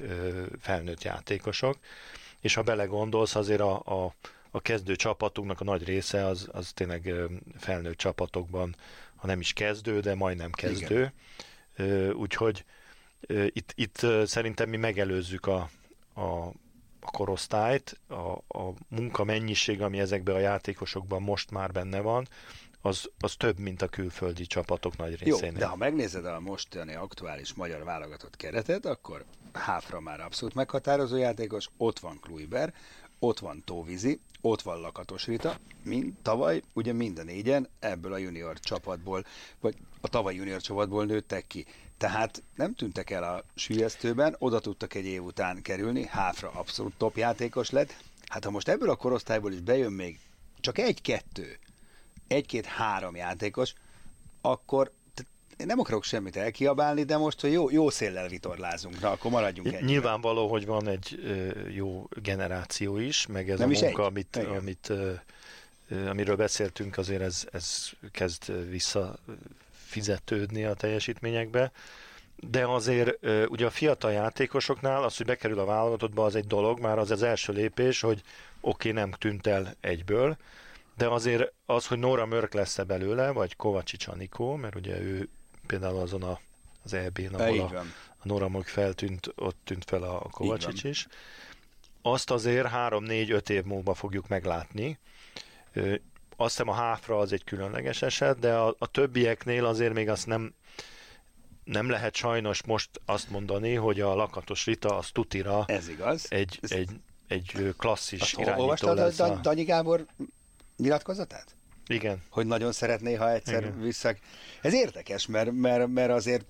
felnőtt 0.60 1.04
játékosok, 1.04 1.78
és 2.40 2.54
ha 2.54 2.62
belegondolsz, 2.62 3.36
azért 3.36 3.62
a, 3.62 4.04
a, 4.04 4.16
a 4.52 4.62
kezdő 4.62 4.96
csapatunknak 4.96 5.62
a 5.62 5.64
nagy 5.64 5.84
része 5.84 6.26
az, 6.26 6.50
az 6.52 6.72
tényleg 6.74 7.14
felnőtt 7.58 7.98
csapatokban, 7.98 8.76
ha 9.16 9.28
nem 9.28 9.40
is 9.40 9.54
kezdő, 9.54 10.00
de 10.00 10.16
majdnem 10.16 10.52
kezdő. 10.52 11.14
Igen. 11.78 12.14
Úgyhogy 12.14 12.66
itt, 13.28 13.72
itt 13.76 14.06
szerintem 14.26 14.70
mi 14.70 14.78
megelőzzük 14.78 15.46
a, 15.46 15.70
a 16.16 16.52
a 17.06 17.12
korosztályt, 17.12 18.00
a, 18.08 18.58
a 18.60 18.74
munka 18.88 19.24
mennyiség, 19.24 19.82
ami 19.82 20.00
ezekben 20.00 20.36
a 20.36 20.40
játékosokban 20.40 21.22
most 21.22 21.52
már 21.52 21.72
benne 21.72 22.00
van, 22.00 22.28
az, 22.82 23.10
az 23.20 23.36
több, 23.36 23.60
mint 23.60 23.82
a 23.82 23.88
külföldi 23.88 24.46
csapatok 24.46 24.98
nagy 24.98 25.18
részénél. 25.18 25.52
Jó, 25.52 25.58
de 25.58 25.66
ha 25.66 25.76
megnézed 25.76 26.26
a 26.26 26.40
mostani 26.40 26.96
aktuális 26.96 27.54
magyar 27.54 27.84
válogatott 27.84 28.36
keretet, 28.36 28.86
akkor 28.86 29.26
Háfra 29.54 30.00
már 30.00 30.20
abszolút 30.20 30.56
meghatározó 30.56 31.16
játékos, 31.16 31.70
ott 31.78 32.00
van 32.00 32.20
Kluiber, 32.20 32.74
ott 33.20 33.40
van 33.40 33.64
Tóvizi, 33.66 34.20
ott 34.42 34.62
van 34.62 34.80
Lakatos 34.80 35.26
Rita, 35.26 35.58
mind, 35.84 36.14
tavaly 36.22 36.62
ugye 36.74 36.94
mind 36.94 37.20
a 37.20 37.24
négyen 37.24 37.70
ebből 37.80 38.14
a 38.14 38.18
junior 38.18 38.60
csapatból, 38.60 39.26
vagy 39.60 39.76
a 40.02 40.08
tavaly 40.08 40.36
junior 40.36 40.62
csapatból 40.62 41.06
nőttek 41.06 41.48
ki. 41.48 41.66
Tehát 42.04 42.44
nem 42.56 42.76
tűntek 42.76 43.10
el 43.10 43.24
a 43.24 43.44
sülyeztőben, 43.56 44.36
oda 44.40 44.60
tudtak 44.60 44.94
egy 44.94 45.06
év 45.06 45.24
után 45.24 45.62
kerülni, 45.62 46.06
Háfra 46.06 46.52
abszolút 46.52 46.94
top 46.98 47.18
játékos 47.18 47.70
lett. 47.70 47.96
Hát 48.28 48.44
ha 48.44 48.52
most 48.52 48.68
ebből 48.68 48.90
a 48.90 48.96
korosztályból 48.96 49.52
is 49.52 49.60
bejön 49.60 49.92
még 49.92 50.20
csak 50.60 50.78
egy-kettő, 50.78 51.60
egy-két-három 52.28 53.16
játékos, 53.16 53.74
akkor 54.42 54.92
én 55.58 55.66
nem 55.66 55.80
akarok 55.80 56.04
semmit 56.04 56.36
elkiabálni, 56.36 57.04
de 57.04 57.18
most, 57.18 57.42
hogy 57.42 57.52
jó, 57.52 57.70
jó 57.70 57.90
széllel 57.90 58.28
vitorlázunk, 58.28 59.00
na, 59.00 59.12
akkor 59.12 59.32
maradjunk 59.32 59.74
ennyi. 59.74 59.86
Nyilvánvaló, 59.86 60.48
hogy 60.48 60.66
van 60.66 60.88
egy 60.88 61.20
jó 61.76 62.08
generáció 62.22 62.98
is, 62.98 63.28
meg 63.28 63.50
ez 63.50 63.60
nem 63.60 63.72
a 63.74 63.80
munka, 63.80 64.06
amit, 64.06 64.36
amit, 64.36 64.92
amiről 66.08 66.36
beszéltünk, 66.36 66.98
azért 66.98 67.22
ez, 67.22 67.48
ez 67.52 67.90
kezd 68.12 68.70
visszafizetődni 69.94 70.64
a 70.64 70.74
teljesítményekbe. 70.74 71.72
De 72.36 72.66
azért 72.66 73.26
ugye 73.48 73.66
a 73.66 73.70
fiatal 73.70 74.12
játékosoknál 74.12 75.04
az, 75.04 75.18
hogy 75.18 75.26
bekerül 75.26 75.60
a 75.60 75.66
válogatottba, 75.66 76.26
az 76.26 76.36
egy 76.36 76.48
dolog, 76.48 76.80
már 76.80 76.98
az 76.98 77.12
az 77.12 77.24
első 77.24 77.54
lépés, 77.54 78.02
hogy 78.02 78.22
oké, 78.62 78.90
okay, 78.90 79.02
nem 79.02 79.12
tűnt 79.12 79.48
el 79.48 79.76
egyből, 79.80 80.38
de 80.98 81.08
azért 81.08 81.54
az, 81.66 81.88
hogy 81.88 82.00
Nóra 82.00 82.26
Mörk 82.26 82.54
lesz-e 82.54 82.84
belőle, 82.84 83.32
vagy 83.32 83.56
Kovacsics 83.56 84.08
Anikó, 84.08 84.56
mert 84.56 84.76
ugye 84.76 85.02
ő 85.02 85.30
például 85.68 86.00
azon 86.00 86.24
a, 86.24 86.40
az 86.84 86.94
EB-n, 86.94 87.36
ahol 87.36 87.60
a, 87.60 87.80
a 88.18 88.24
Nora 88.24 88.50
Mörk 88.50 88.68
feltűnt, 88.68 89.32
ott 89.36 89.58
tűnt 89.64 89.86
fel 89.86 90.04
a 90.04 90.28
Kovacsics 90.32 90.84
is. 90.84 91.08
Azt 92.02 92.32
azért 92.32 92.68
3-4-5 92.74 93.50
év 93.50 93.64
múlva 93.64 93.94
fogjuk 93.94 94.28
meglátni. 94.28 94.98
Azt 96.36 96.52
hiszem 96.58 96.68
a 96.68 96.74
háfra 96.74 97.18
az 97.18 97.34
egy 97.34 97.44
különleges 97.44 98.02
eset, 98.02 98.40
de 98.40 98.56
a, 98.56 98.76
a 98.78 98.88
többieknél 98.88 99.66
azért 99.66 99.94
még 99.94 100.10
azt 100.10 100.28
nem, 100.28 100.54
nem 101.64 101.90
lehet 101.90 102.16
sajnos 102.16 102.64
most 102.64 102.90
azt 103.06 103.30
mondani, 103.30 103.74
hogy 103.74 104.02
a 104.02 104.16
lakatos 104.16 104.66
Rita 104.66 104.98
az 104.98 105.10
tutira 105.12 105.64
Ez 105.68 105.90
igaz. 105.90 106.26
Egy, 106.30 106.60
Ez 106.62 106.72
egy, 106.72 106.90
egy 107.28 107.74
klasszis 107.78 108.22
azt 108.22 108.40
irányító 108.40 108.94
lesz. 108.94 109.20
A... 109.20 109.40
Danyi 109.42 109.64
Gábor 109.64 110.06
nyilatkozatát? 110.78 111.56
Igen. 111.88 112.24
Hogy 112.30 112.46
nagyon 112.46 112.72
szeretné, 112.72 113.14
ha 113.14 113.32
egyszer 113.32 113.64
Igen. 113.64 113.82
vissza... 113.82 114.16
Ez 114.62 114.74
érdekes, 114.74 115.26
mert, 115.26 115.52
mert, 115.52 115.88
mert 115.88 116.12
azért 116.12 116.46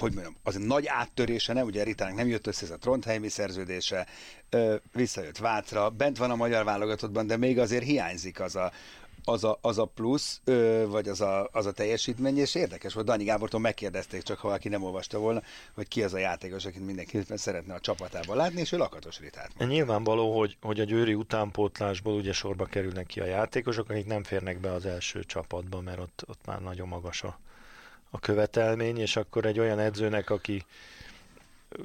hogy 0.00 0.12
mondjam, 0.12 0.36
az 0.42 0.54
nagy 0.54 0.86
áttörése, 0.86 1.52
nem? 1.52 1.66
Ugye 1.66 1.82
Ritának 1.82 2.14
nem 2.14 2.28
jött 2.28 2.46
össze 2.46 2.64
ez 2.64 2.70
a 2.70 2.78
Trondheimi 2.78 3.28
szerződése, 3.28 4.06
ö, 4.50 4.74
visszajött 4.92 5.38
Vátra, 5.38 5.90
bent 5.90 6.18
van 6.18 6.30
a 6.30 6.36
magyar 6.36 6.64
válogatottban, 6.64 7.26
de 7.26 7.36
még 7.36 7.58
azért 7.58 7.84
hiányzik 7.84 8.40
az 8.40 8.56
a, 8.56 8.72
az 9.24 9.44
a, 9.44 9.58
az 9.60 9.78
a 9.78 9.84
plusz, 9.84 10.40
ö, 10.44 10.84
vagy 10.88 11.08
az 11.08 11.20
a, 11.20 11.48
az 11.52 11.66
a 11.66 11.72
teljesítmény, 11.72 12.38
és 12.38 12.54
érdekes 12.54 12.94
volt, 12.94 13.06
Dani 13.06 13.24
Gábortól 13.24 13.60
megkérdezték, 13.60 14.22
csak 14.22 14.38
ha 14.38 14.46
valaki 14.46 14.68
nem 14.68 14.82
olvasta 14.82 15.18
volna, 15.18 15.42
hogy 15.74 15.88
ki 15.88 16.02
az 16.02 16.14
a 16.14 16.18
játékos, 16.18 16.64
akit 16.64 16.86
mindenki 16.86 17.20
szeretne 17.34 17.74
a 17.74 17.80
csapatában 17.80 18.36
látni, 18.36 18.60
és 18.60 18.72
ő 18.72 18.76
Lakatos 18.76 19.18
Ritát 19.18 19.48
mondta. 19.56 19.76
Nyilvánvaló, 19.76 20.38
hogy, 20.38 20.56
hogy 20.60 20.80
a 20.80 20.84
győri 20.84 21.14
utánpótlásból 21.14 22.14
ugye 22.14 22.32
sorba 22.32 22.64
kerülnek 22.64 23.06
ki 23.06 23.20
a 23.20 23.24
játékosok, 23.24 23.90
akik 23.90 24.06
nem 24.06 24.22
férnek 24.22 24.60
be 24.60 24.72
az 24.72 24.86
első 24.86 25.24
csapatba, 25.24 25.80
mert 25.80 25.98
ott, 25.98 26.24
ott 26.26 26.46
már 26.46 26.60
nagyon 26.60 26.88
magas 26.88 27.22
a, 27.22 27.38
a 28.10 28.18
követelmény, 28.18 28.98
és 28.98 29.16
akkor 29.16 29.44
egy 29.44 29.58
olyan 29.58 29.78
edzőnek, 29.78 30.30
aki 30.30 30.64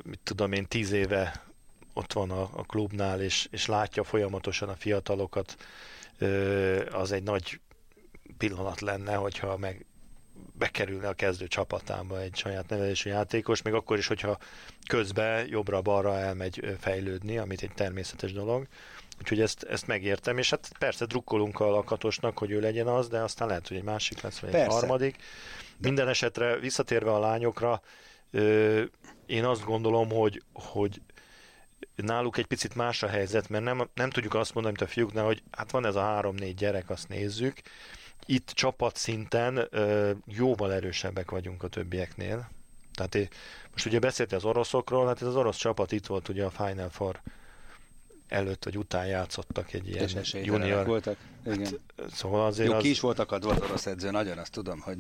mit 0.04 0.20
tudom 0.24 0.52
én, 0.52 0.68
tíz 0.68 0.92
éve 0.92 1.44
ott 1.94 2.14
van 2.14 2.32
a, 2.32 2.42
a 2.42 2.64
klubnál, 2.64 3.22
és, 3.22 3.48
és 3.52 3.66
látja 3.66 4.04
folyamatosan 4.04 4.70
a 4.70 4.76
fiatalokat, 4.76 5.58
az 6.92 7.12
egy 7.12 7.24
nagy 7.24 7.60
pillanat 8.38 8.82
lenne, 8.82 9.16
hogyha 9.16 9.58
meg 9.58 9.86
bekerülne 10.58 11.08
a 11.08 11.14
kezdő 11.14 11.48
csapatába 11.48 12.22
egy 12.22 12.36
saját 12.36 12.70
nevelésű 12.70 13.10
játékos, 13.10 13.62
még 13.62 13.74
akkor 13.74 13.98
is, 13.98 14.08
hogyha 14.08 14.38
közben 14.88 15.48
jobbra-balra 15.48 16.18
elmegy 16.18 16.76
fejlődni, 16.80 17.38
amit 17.38 17.62
egy 17.62 17.74
természetes 17.74 18.34
dolog. 18.34 18.68
Úgyhogy 19.20 19.42
ezt, 19.42 19.64
ezt 19.64 19.88
megértem, 19.88 20.38
és 20.38 20.50
hát 20.50 20.72
persze 20.80 21.06
drukkolunk 21.06 21.60
a 21.60 21.70
lakatosnak, 21.70 22.38
hogy 22.38 22.52
ő 22.52 22.60
legyen 22.60 22.88
az, 22.88 23.08
de 23.08 23.20
aztán 23.20 23.48
lehet, 23.48 23.68
hogy 23.68 23.78
egy 23.78 23.84
másik 23.84 24.22
lesz, 24.22 24.40
vagy 24.40 24.50
persze. 24.50 24.66
egy 24.66 24.74
harmadik. 24.74 25.16
Minden 25.84 26.08
esetre 26.08 26.60
visszatérve 26.60 27.12
a 27.12 27.20
lányokra, 27.20 27.82
én 29.26 29.46
azt 29.46 29.64
gondolom, 29.64 30.10
hogy, 30.10 30.44
hogy 30.54 31.02
náluk 31.96 32.38
egy 32.38 32.46
picit 32.46 32.76
más 32.76 33.04
a 33.04 33.08
helyzet, 33.08 33.50
mert 33.50 33.64
nem, 33.64 33.90
nem 33.94 34.10
tudjuk 34.10 34.34
azt 34.34 34.54
mondani, 34.54 34.76
mint 34.78 34.90
a 34.90 34.94
fiúknál, 34.94 35.26
hogy 35.26 35.44
hát 35.52 35.72
van 35.72 35.86
ez 35.86 35.96
a 35.96 36.02
három-négy 36.02 36.56
gyerek, 36.56 36.90
azt 36.90 37.08
nézzük. 37.10 37.62
Itt 38.26 38.50
csapatszinten 38.50 39.70
jóval 40.26 40.74
erősebbek 40.74 41.32
vagyunk 41.32 41.64
a 41.64 41.68
többieknél. 41.68 42.50
Tehát 42.94 43.30
most 43.72 43.86
ugye 43.86 44.00
beszéltél 44.00 44.38
az 44.38 44.46
oroszokról, 44.46 45.08
hát 45.08 45.22
ez 45.22 45.28
az 45.28 45.36
orosz 45.36 45.58
csapat 45.58 45.92
itt 45.92 46.06
volt 46.06 46.30
ugye 46.30 46.46
a 46.46 46.50
Final 46.50 46.90
Four 46.90 47.22
előtt 48.28 48.64
vagy 48.64 48.78
után 48.78 49.06
játszottak 49.06 49.74
egy 49.74 49.88
ilyen 49.88 50.10
junior. 50.34 50.86
voltak. 50.86 51.18
Igen. 51.46 51.60
Hát, 51.98 52.10
szóval 52.14 52.46
azért 52.46 52.70
jó, 52.70 52.76
az... 52.76 52.82
ki 52.82 52.90
is 52.90 53.00
voltak 53.00 53.32
a 53.32 53.40
orosz 53.44 53.86
edző, 53.86 54.12
nagyon 54.12 54.38
azt 54.38 54.52
tudom, 54.52 54.80
hogy 54.80 54.98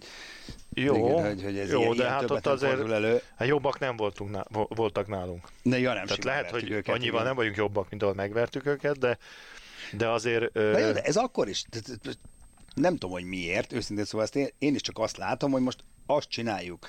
jó, 0.73 0.95
igen, 0.95 1.27
hogy, 1.27 1.43
hogy 1.43 1.57
ez 1.57 1.71
jó 1.71 1.79
ilyen, 1.79 1.91
de 1.91 1.95
ilyen 2.03 2.11
hát 2.11 2.31
ott 2.31 2.47
azért 2.47 2.89
elő. 2.89 3.21
Hát 3.35 3.47
jobbak 3.47 3.79
nem 3.79 3.95
voltunk 3.95 4.31
ná, 4.31 4.45
voltak 4.67 5.07
nálunk. 5.07 5.47
Ne, 5.61 5.79
ja, 5.79 5.93
nem 5.93 6.05
Tehát 6.05 6.23
lehet, 6.23 6.49
hogy 6.49 6.71
őket, 6.71 6.95
annyival 6.95 7.13
igen. 7.13 7.25
nem 7.25 7.35
vagyunk 7.35 7.55
jobbak, 7.55 7.89
mint 7.89 8.01
ahol 8.01 8.13
megvertük 8.13 8.65
őket, 8.65 8.97
de, 8.97 9.17
de 9.91 10.09
azért... 10.09 10.53
Na 10.53 10.77
jó, 10.77 10.91
de 10.91 11.01
ez 11.01 11.15
akkor 11.15 11.47
is, 11.47 11.63
nem 12.75 12.93
tudom, 12.93 13.11
hogy 13.11 13.23
miért, 13.23 13.73
őszintén 13.73 14.05
szóval 14.05 14.25
ezt 14.25 14.35
én, 14.35 14.49
én 14.59 14.75
is 14.75 14.81
csak 14.81 14.99
azt 14.99 15.17
látom, 15.17 15.51
hogy 15.51 15.61
most 15.61 15.83
azt 16.05 16.29
csináljuk, 16.29 16.87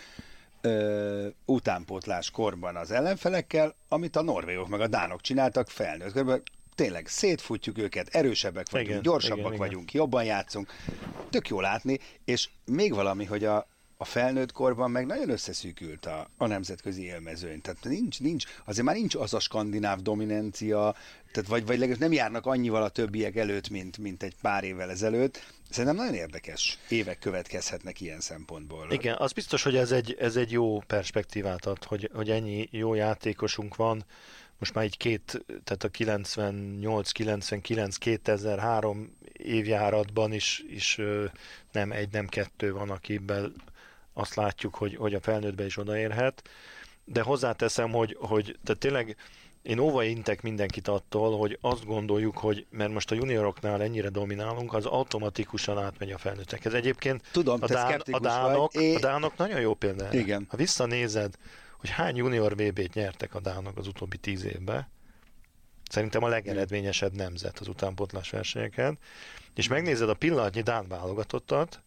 ö, 0.65 1.27
utánpótlás 1.45 2.31
korban 2.31 2.77
az 2.77 2.91
ellenfelekkel, 2.91 3.75
amit 3.89 4.17
a 4.17 4.23
norvégok 4.23 4.69
meg 4.69 4.81
a 4.81 4.87
dánok 4.87 5.21
csináltak 5.21 5.69
felnőtt. 5.69 6.13
Körülbelül 6.13 6.43
tényleg 6.75 7.07
szétfutjuk 7.07 7.79
őket, 7.79 8.09
erősebbek 8.09 8.71
vagyunk, 8.71 8.91
igen, 8.91 9.03
gyorsabbak 9.03 9.47
igen, 9.47 9.59
vagyunk, 9.59 9.91
igen. 9.91 10.03
jobban 10.03 10.25
játszunk. 10.25 10.73
Tök 11.31 11.49
jó 11.49 11.61
látni, 11.61 11.99
és 12.25 12.49
még 12.65 12.95
valami, 12.95 13.25
hogy 13.25 13.45
a, 13.45 13.67
a 14.05 14.07
felnőtt 14.07 14.53
korban 14.53 14.91
meg 14.91 15.07
nagyon 15.07 15.31
összeszűkült 15.31 16.07
a, 16.07 16.31
a 16.37 16.47
nemzetközi 16.47 17.03
élmezőny. 17.03 17.61
Tehát 17.61 17.85
nincs, 17.85 18.21
nincs, 18.21 18.45
azért 18.65 18.87
már 18.87 18.95
nincs 18.95 19.15
az 19.15 19.35
a 19.35 19.41
skandináv 19.41 20.01
dominancia, 20.01 20.95
tehát 21.33 21.49
vagy, 21.49 21.67
vagy 21.67 21.79
legalább 21.79 22.01
nem 22.01 22.13
járnak 22.13 22.47
annyival 22.47 22.83
a 22.83 22.89
többiek 22.89 23.37
előtt, 23.37 23.69
mint, 23.69 23.99
mint 23.99 24.23
egy 24.23 24.35
pár 24.43 24.65
évvel 24.65 24.91
ezelőtt. 24.91 25.53
Szerintem 25.71 25.97
nagyon 25.97 26.15
érdekes 26.15 26.79
évek 26.89 27.19
következhetnek 27.19 28.01
ilyen 28.01 28.21
szempontból. 28.21 28.87
Igen, 28.91 29.17
az 29.19 29.33
biztos, 29.33 29.63
hogy 29.63 29.77
ez 29.77 29.93
egy, 29.93 30.17
ez 30.19 30.37
egy 30.37 30.51
jó 30.51 30.79
perspektívát 30.79 31.67
ad, 31.67 31.85
hogy, 31.85 32.11
hogy 32.15 32.31
ennyi 32.31 32.69
jó 32.71 32.95
játékosunk 32.95 33.77
van, 33.77 34.05
most 34.59 34.75
már 34.75 34.85
egy 34.85 34.97
két, 34.97 35.45
tehát 35.47 35.85
a 35.85 35.89
98, 35.89 37.11
99, 37.11 37.97
2003 37.97 39.17
évjáratban 39.33 40.33
is, 40.33 40.65
is 40.69 41.01
nem 41.73 41.93
egy, 41.93 42.13
nem 42.13 42.27
kettő 42.27 42.73
van, 42.73 42.91
akiben 42.91 43.55
azt 44.15 44.35
látjuk, 44.35 44.75
hogy, 44.75 44.97
hogy 44.97 45.15
a 45.15 45.21
felnőttbe 45.21 45.65
is 45.65 45.77
odaérhet. 45.77 46.43
De 47.05 47.23
hozzáteszem, 47.23 47.91
hogy, 47.91 48.17
hogy 48.21 48.59
tehát 48.65 48.81
tényleg 48.81 49.17
én 49.63 49.79
óva 49.79 50.03
intek 50.03 50.43
mindenkit 50.43 50.89
attól, 50.89 51.39
hogy 51.39 51.59
azt 51.61 51.85
gondoljuk, 51.85 52.39
hogy 52.39 52.67
mert 52.71 52.93
most 52.93 53.11
a 53.11 53.15
junioroknál 53.15 53.83
ennyire 53.83 54.09
dominálunk, 54.09 54.75
az 54.75 54.87
automatikusan 54.87 55.79
átmegy 55.79 56.11
a 56.11 56.19
felnőttekhez. 56.19 56.75
Egyébként 56.75 57.23
Tudom, 57.33 57.59
a, 57.63 57.67
dán, 57.67 58.03
a, 58.11 58.19
dánok, 58.19 58.73
vagy. 58.73 58.95
a 58.95 58.99
dánok 58.99 59.37
nagyon 59.37 59.61
jó 59.61 59.75
példa. 59.75 60.13
Igen. 60.13 60.47
Ha 60.49 60.57
visszanézed, 60.57 61.35
hogy 61.79 61.91
hány 61.91 62.17
junior 62.17 62.53
VB-t 62.57 62.95
nyertek 62.95 63.35
a 63.35 63.41
dánok 63.41 63.79
az 63.79 63.87
utóbbi 63.87 64.17
tíz 64.17 64.45
évben, 64.45 64.89
szerintem 65.91 66.23
a 66.23 66.29
legeredményesebb 66.29 67.13
nemzet 67.13 67.59
az 67.59 67.69
utánpotlás 67.69 68.31
versenyeken, 68.31 68.99
és 69.55 69.69
megnézed 69.69 70.09
a 70.09 70.15
pillanatnyi 70.15 70.61
Dán 70.61 70.89
válogatottat, 70.89 71.83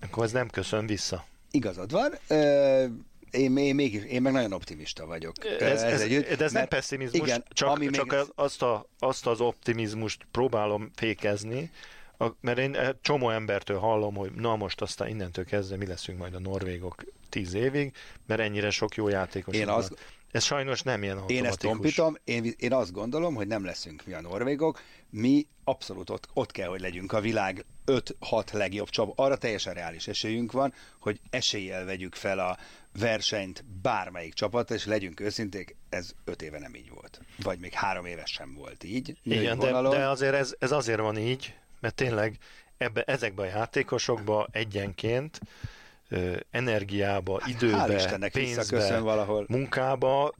akkor 0.00 0.24
ez 0.24 0.32
nem 0.32 0.48
köszön 0.48 0.86
vissza. 0.86 1.24
Igazad 1.50 1.90
van. 1.90 2.14
Ö, 2.28 2.84
én, 3.30 3.56
én, 3.56 3.74
még, 3.74 3.94
én 3.94 4.22
meg 4.22 4.32
nagyon 4.32 4.52
optimista 4.52 5.06
vagyok. 5.06 5.44
Ez, 5.60 5.82
ez, 5.82 6.00
együtt, 6.00 6.34
de 6.34 6.44
ez 6.44 6.52
nem 6.52 6.68
pessimizmus, 6.68 7.28
igen, 7.28 7.44
csak, 7.48 7.68
ami 7.68 7.90
csak 7.90 8.10
még... 8.10 8.20
azt, 8.34 8.62
a, 8.62 8.86
azt 8.98 9.26
az 9.26 9.40
optimizmust 9.40 10.26
próbálom 10.30 10.90
fékezni, 10.94 11.70
a, 12.18 12.26
mert 12.40 12.58
én 12.58 12.76
csomó 13.00 13.30
embertől 13.30 13.78
hallom, 13.78 14.14
hogy 14.14 14.32
na 14.32 14.56
most 14.56 14.80
aztán 14.80 15.08
innentől 15.08 15.44
kezdve 15.44 15.76
mi 15.76 15.86
leszünk 15.86 16.18
majd 16.18 16.34
a 16.34 16.38
norvégok 16.38 17.04
tíz 17.28 17.54
évig, 17.54 17.92
mert 18.26 18.40
ennyire 18.40 18.70
sok 18.70 18.94
jó 18.94 19.08
játékos. 19.08 19.54
Én 19.56 19.68
az, 19.68 19.92
ez 20.36 20.44
sajnos 20.44 20.82
nem 20.82 21.02
ilyen 21.02 21.16
automatikus. 21.16 21.44
Én 21.44 21.50
ezt 21.50 21.58
tompítom, 21.58 22.16
én, 22.24 22.54
én 22.56 22.72
azt 22.72 22.92
gondolom, 22.92 23.34
hogy 23.34 23.46
nem 23.46 23.64
leszünk 23.64 24.02
mi 24.06 24.12
a 24.12 24.20
norvégok, 24.20 24.80
mi 25.10 25.46
abszolút 25.64 26.10
ott, 26.10 26.28
ott 26.32 26.50
kell, 26.50 26.68
hogy 26.68 26.80
legyünk 26.80 27.12
a 27.12 27.20
világ 27.20 27.64
5-6 27.86 28.52
legjobb 28.52 28.88
csap. 28.88 29.12
Arra 29.18 29.36
teljesen 29.36 29.74
reális 29.74 30.08
esélyünk 30.08 30.52
van, 30.52 30.74
hogy 31.00 31.20
eséllyel 31.30 31.84
vegyük 31.84 32.14
fel 32.14 32.38
a 32.38 32.58
versenyt 32.98 33.64
bármelyik 33.82 34.34
csapat, 34.34 34.70
és 34.70 34.84
legyünk 34.84 35.20
őszinték, 35.20 35.76
ez 35.88 36.14
5 36.24 36.42
éve 36.42 36.58
nem 36.58 36.74
így 36.74 36.90
volt. 36.90 37.20
Vagy 37.42 37.58
még 37.58 37.72
három 37.72 38.04
éves 38.04 38.30
sem 38.30 38.54
volt 38.54 38.84
így. 38.84 39.16
Igen, 39.22 39.58
de, 39.58 39.70
de 39.70 40.08
azért 40.08 40.34
ez, 40.34 40.54
ez 40.58 40.72
azért 40.72 41.00
van 41.00 41.18
így, 41.18 41.54
mert 41.80 41.94
tényleg 41.94 42.38
ebbe, 42.76 43.02
ezekben 43.02 43.46
a 43.46 43.48
játékosokban 43.48 44.48
egyenként 44.50 45.40
energiába, 46.50 47.40
hát, 47.40 47.48
időbe, 47.48 48.28
pénzbe, 48.32 48.98
valahol. 48.98 49.44
munkába 49.48 50.34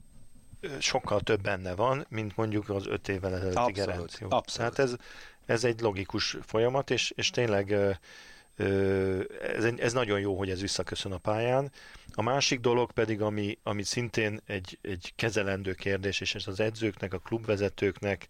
sokkal 0.78 1.20
több 1.20 1.40
benne 1.40 1.74
van, 1.74 2.06
mint 2.08 2.36
mondjuk 2.36 2.68
az 2.68 2.86
öt 2.86 3.08
évvel 3.08 3.34
ezelőtti 3.34 3.58
abszolút, 3.58 3.76
generáció. 3.76 4.26
Abszolút. 4.30 4.74
Tehát 4.74 4.90
ez, 4.90 4.96
ez 5.46 5.64
egy 5.64 5.80
logikus 5.80 6.36
folyamat, 6.42 6.90
és, 6.90 7.12
és 7.16 7.30
tényleg 7.30 7.76
ez, 9.56 9.64
ez 9.76 9.92
nagyon 9.92 10.20
jó, 10.20 10.38
hogy 10.38 10.50
ez 10.50 10.60
visszaköszön 10.60 11.12
a 11.12 11.18
pályán. 11.18 11.72
A 12.12 12.22
másik 12.22 12.60
dolog 12.60 12.92
pedig, 12.92 13.20
ami, 13.20 13.58
ami 13.62 13.82
szintén 13.82 14.40
egy, 14.46 14.78
egy 14.82 15.12
kezelendő 15.16 15.72
kérdés, 15.72 16.20
és 16.20 16.34
ez 16.34 16.46
az 16.46 16.60
edzőknek, 16.60 17.14
a 17.14 17.18
klubvezetőknek, 17.18 18.26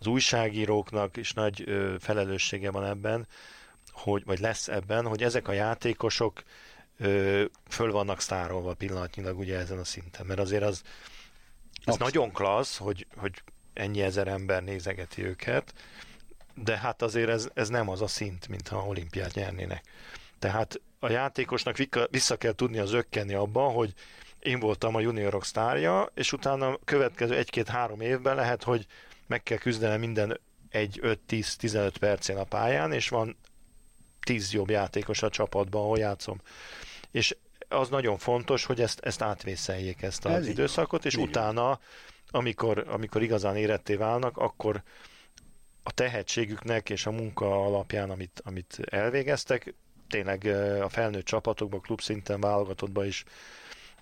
az 0.00 0.06
újságíróknak 0.06 1.16
is 1.16 1.32
nagy 1.32 1.64
felelőssége 1.98 2.70
van 2.70 2.84
ebben, 2.84 3.26
hogy, 3.90 4.24
vagy 4.24 4.38
lesz 4.38 4.68
ebben, 4.68 5.06
hogy 5.06 5.22
ezek 5.22 5.48
a 5.48 5.52
játékosok 5.52 6.42
ö, 7.02 7.44
föl 7.68 7.92
vannak 7.92 8.20
sztárolva 8.20 8.74
pillanatnyilag 8.74 9.38
ugye 9.38 9.58
ezen 9.58 9.78
a 9.78 9.84
szinten, 9.84 10.26
mert 10.26 10.40
azért 10.40 10.62
az 10.62 10.82
ez 11.84 11.96
nagyon 11.96 12.32
klassz, 12.32 12.76
hogy, 12.76 13.06
hogy 13.16 13.42
ennyi 13.72 14.02
ezer 14.02 14.28
ember 14.28 14.62
nézegeti 14.62 15.24
őket, 15.24 15.74
de 16.54 16.78
hát 16.78 17.02
azért 17.02 17.28
ez, 17.28 17.48
ez 17.54 17.68
nem 17.68 17.88
az 17.88 18.02
a 18.02 18.06
szint, 18.06 18.48
mintha 18.48 18.86
olimpiát 18.86 19.34
nyernének. 19.34 19.84
Tehát 20.38 20.80
a 20.98 21.10
játékosnak 21.10 21.76
vissza 22.10 22.36
kell 22.36 22.52
tudni 22.52 22.78
az 22.78 22.92
ökkenni 22.92 23.34
abban, 23.34 23.72
hogy 23.72 23.94
én 24.38 24.60
voltam 24.60 24.94
a 24.94 25.00
juniorok 25.00 25.44
sztárja, 25.44 26.10
és 26.14 26.32
utána 26.32 26.68
a 26.68 26.78
következő 26.84 27.36
egy-két-három 27.36 28.00
évben 28.00 28.34
lehet, 28.34 28.62
hogy 28.62 28.86
meg 29.26 29.42
kell 29.42 29.58
küzdenem 29.58 30.00
minden 30.00 30.40
egy 30.70 31.00
5-10-15 31.02 31.94
percén 32.00 32.36
a 32.36 32.44
pályán, 32.44 32.92
és 32.92 33.08
van 33.08 33.36
10 34.20 34.52
jobb 34.52 34.70
játékos 34.70 35.22
a 35.22 35.28
csapatban, 35.28 35.82
ahol 35.82 35.98
játszom. 35.98 36.40
És 37.12 37.36
az 37.68 37.88
nagyon 37.88 38.18
fontos, 38.18 38.64
hogy 38.64 38.80
ezt, 38.80 39.00
ezt 39.00 39.22
átvészeljék 39.22 40.02
ezt 40.02 40.24
az 40.24 40.32
Ez 40.32 40.46
időszakot, 40.46 41.04
és 41.04 41.16
így 41.16 41.22
utána, 41.22 41.80
amikor, 42.30 42.84
amikor 42.88 43.22
igazán 43.22 43.56
éretté 43.56 43.94
válnak, 43.94 44.36
akkor 44.36 44.82
a 45.82 45.92
tehetségüknek 45.92 46.90
és 46.90 47.06
a 47.06 47.10
munka 47.10 47.64
alapján, 47.64 48.10
amit, 48.10 48.42
amit 48.44 48.78
elvégeztek, 48.84 49.74
tényleg 50.08 50.44
a 50.82 50.88
felnőtt 50.88 51.24
csapatokban, 51.24 51.80
klubszinten, 51.80 52.40
válogatottban 52.40 53.06
is 53.06 53.24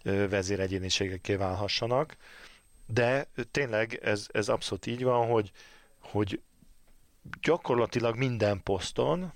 vezéregyéniségekké 0.02 1.34
válhassanak. 1.34 2.16
De 2.86 3.26
tényleg 3.50 3.98
ez, 4.02 4.26
ez 4.32 4.48
abszolút 4.48 4.86
így 4.86 5.02
van, 5.02 5.28
hogy, 5.28 5.50
hogy 5.98 6.40
gyakorlatilag 7.42 8.16
minden 8.16 8.62
poszton 8.62 9.32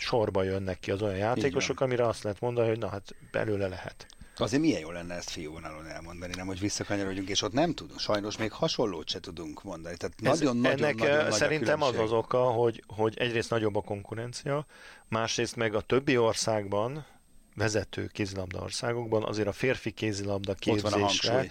sorba 0.00 0.42
jönnek 0.42 0.78
ki 0.80 0.90
az 0.90 1.02
olyan 1.02 1.16
játékosok, 1.16 1.80
amire 1.80 2.06
azt 2.06 2.22
lehet 2.22 2.40
mondani, 2.40 2.68
hogy 2.68 2.78
na 2.78 2.88
hát 2.88 3.14
belőle 3.30 3.68
lehet. 3.68 4.06
Azért 4.36 4.62
milyen 4.62 4.80
jó 4.80 4.90
lenne 4.90 5.14
ezt 5.14 5.30
fiúvonalon 5.30 5.86
elmondani, 5.86 6.32
nem, 6.36 6.46
hogy 6.46 6.60
visszakanyarodjunk, 6.60 7.28
és 7.28 7.42
ott 7.42 7.52
nem 7.52 7.74
tudunk, 7.74 8.00
sajnos 8.00 8.36
még 8.36 8.52
hasonlót 8.52 9.08
se 9.08 9.20
tudunk 9.20 9.62
mondani. 9.62 9.96
Tehát 9.96 10.14
Ez, 10.22 10.38
nagyon, 10.38 10.56
nagyon, 10.56 10.78
ennek 10.78 10.94
nagyon, 10.94 11.16
nagyon 11.16 11.32
szerintem 11.32 11.82
az 11.82 11.98
az 11.98 12.12
oka, 12.12 12.38
hogy, 12.38 12.84
hogy 12.86 13.18
egyrészt 13.18 13.50
nagyobb 13.50 13.76
a 13.76 13.80
konkurencia, 13.80 14.66
másrészt 15.08 15.56
meg 15.56 15.74
a 15.74 15.80
többi 15.80 16.18
országban, 16.18 17.06
vezető 17.54 18.06
kézilabda 18.06 18.60
országokban 18.62 19.22
azért 19.22 19.48
a 19.48 19.52
férfi 19.52 19.90
kézilabda 19.90 20.54
képzésre 20.54 21.50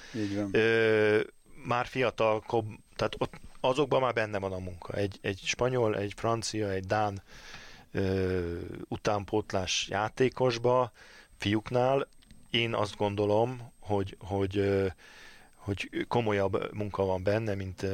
ö, 0.52 1.20
már 1.66 1.86
fiatal, 1.86 2.44
tehát 2.96 3.16
ott 3.18 3.34
azokban 3.60 4.02
már 4.02 4.14
benne 4.14 4.40
van 4.40 4.52
a 4.52 4.58
munka. 4.58 4.94
Egy, 4.94 5.18
egy 5.22 5.40
spanyol, 5.44 5.98
egy 5.98 6.14
francia, 6.16 6.70
egy 6.70 6.86
dán 6.86 7.22
ö, 7.92 8.60
utánpótlás 8.88 9.88
játékosba, 9.90 10.92
fiúknál 11.38 12.08
én 12.50 12.74
azt 12.74 12.96
gondolom, 12.96 13.72
hogy, 13.80 14.18
hogy, 14.20 14.86
hogy 15.56 16.06
komolyabb 16.08 16.74
munka 16.74 17.06
van 17.06 17.24
benne, 17.24 17.56
mint 17.56 17.86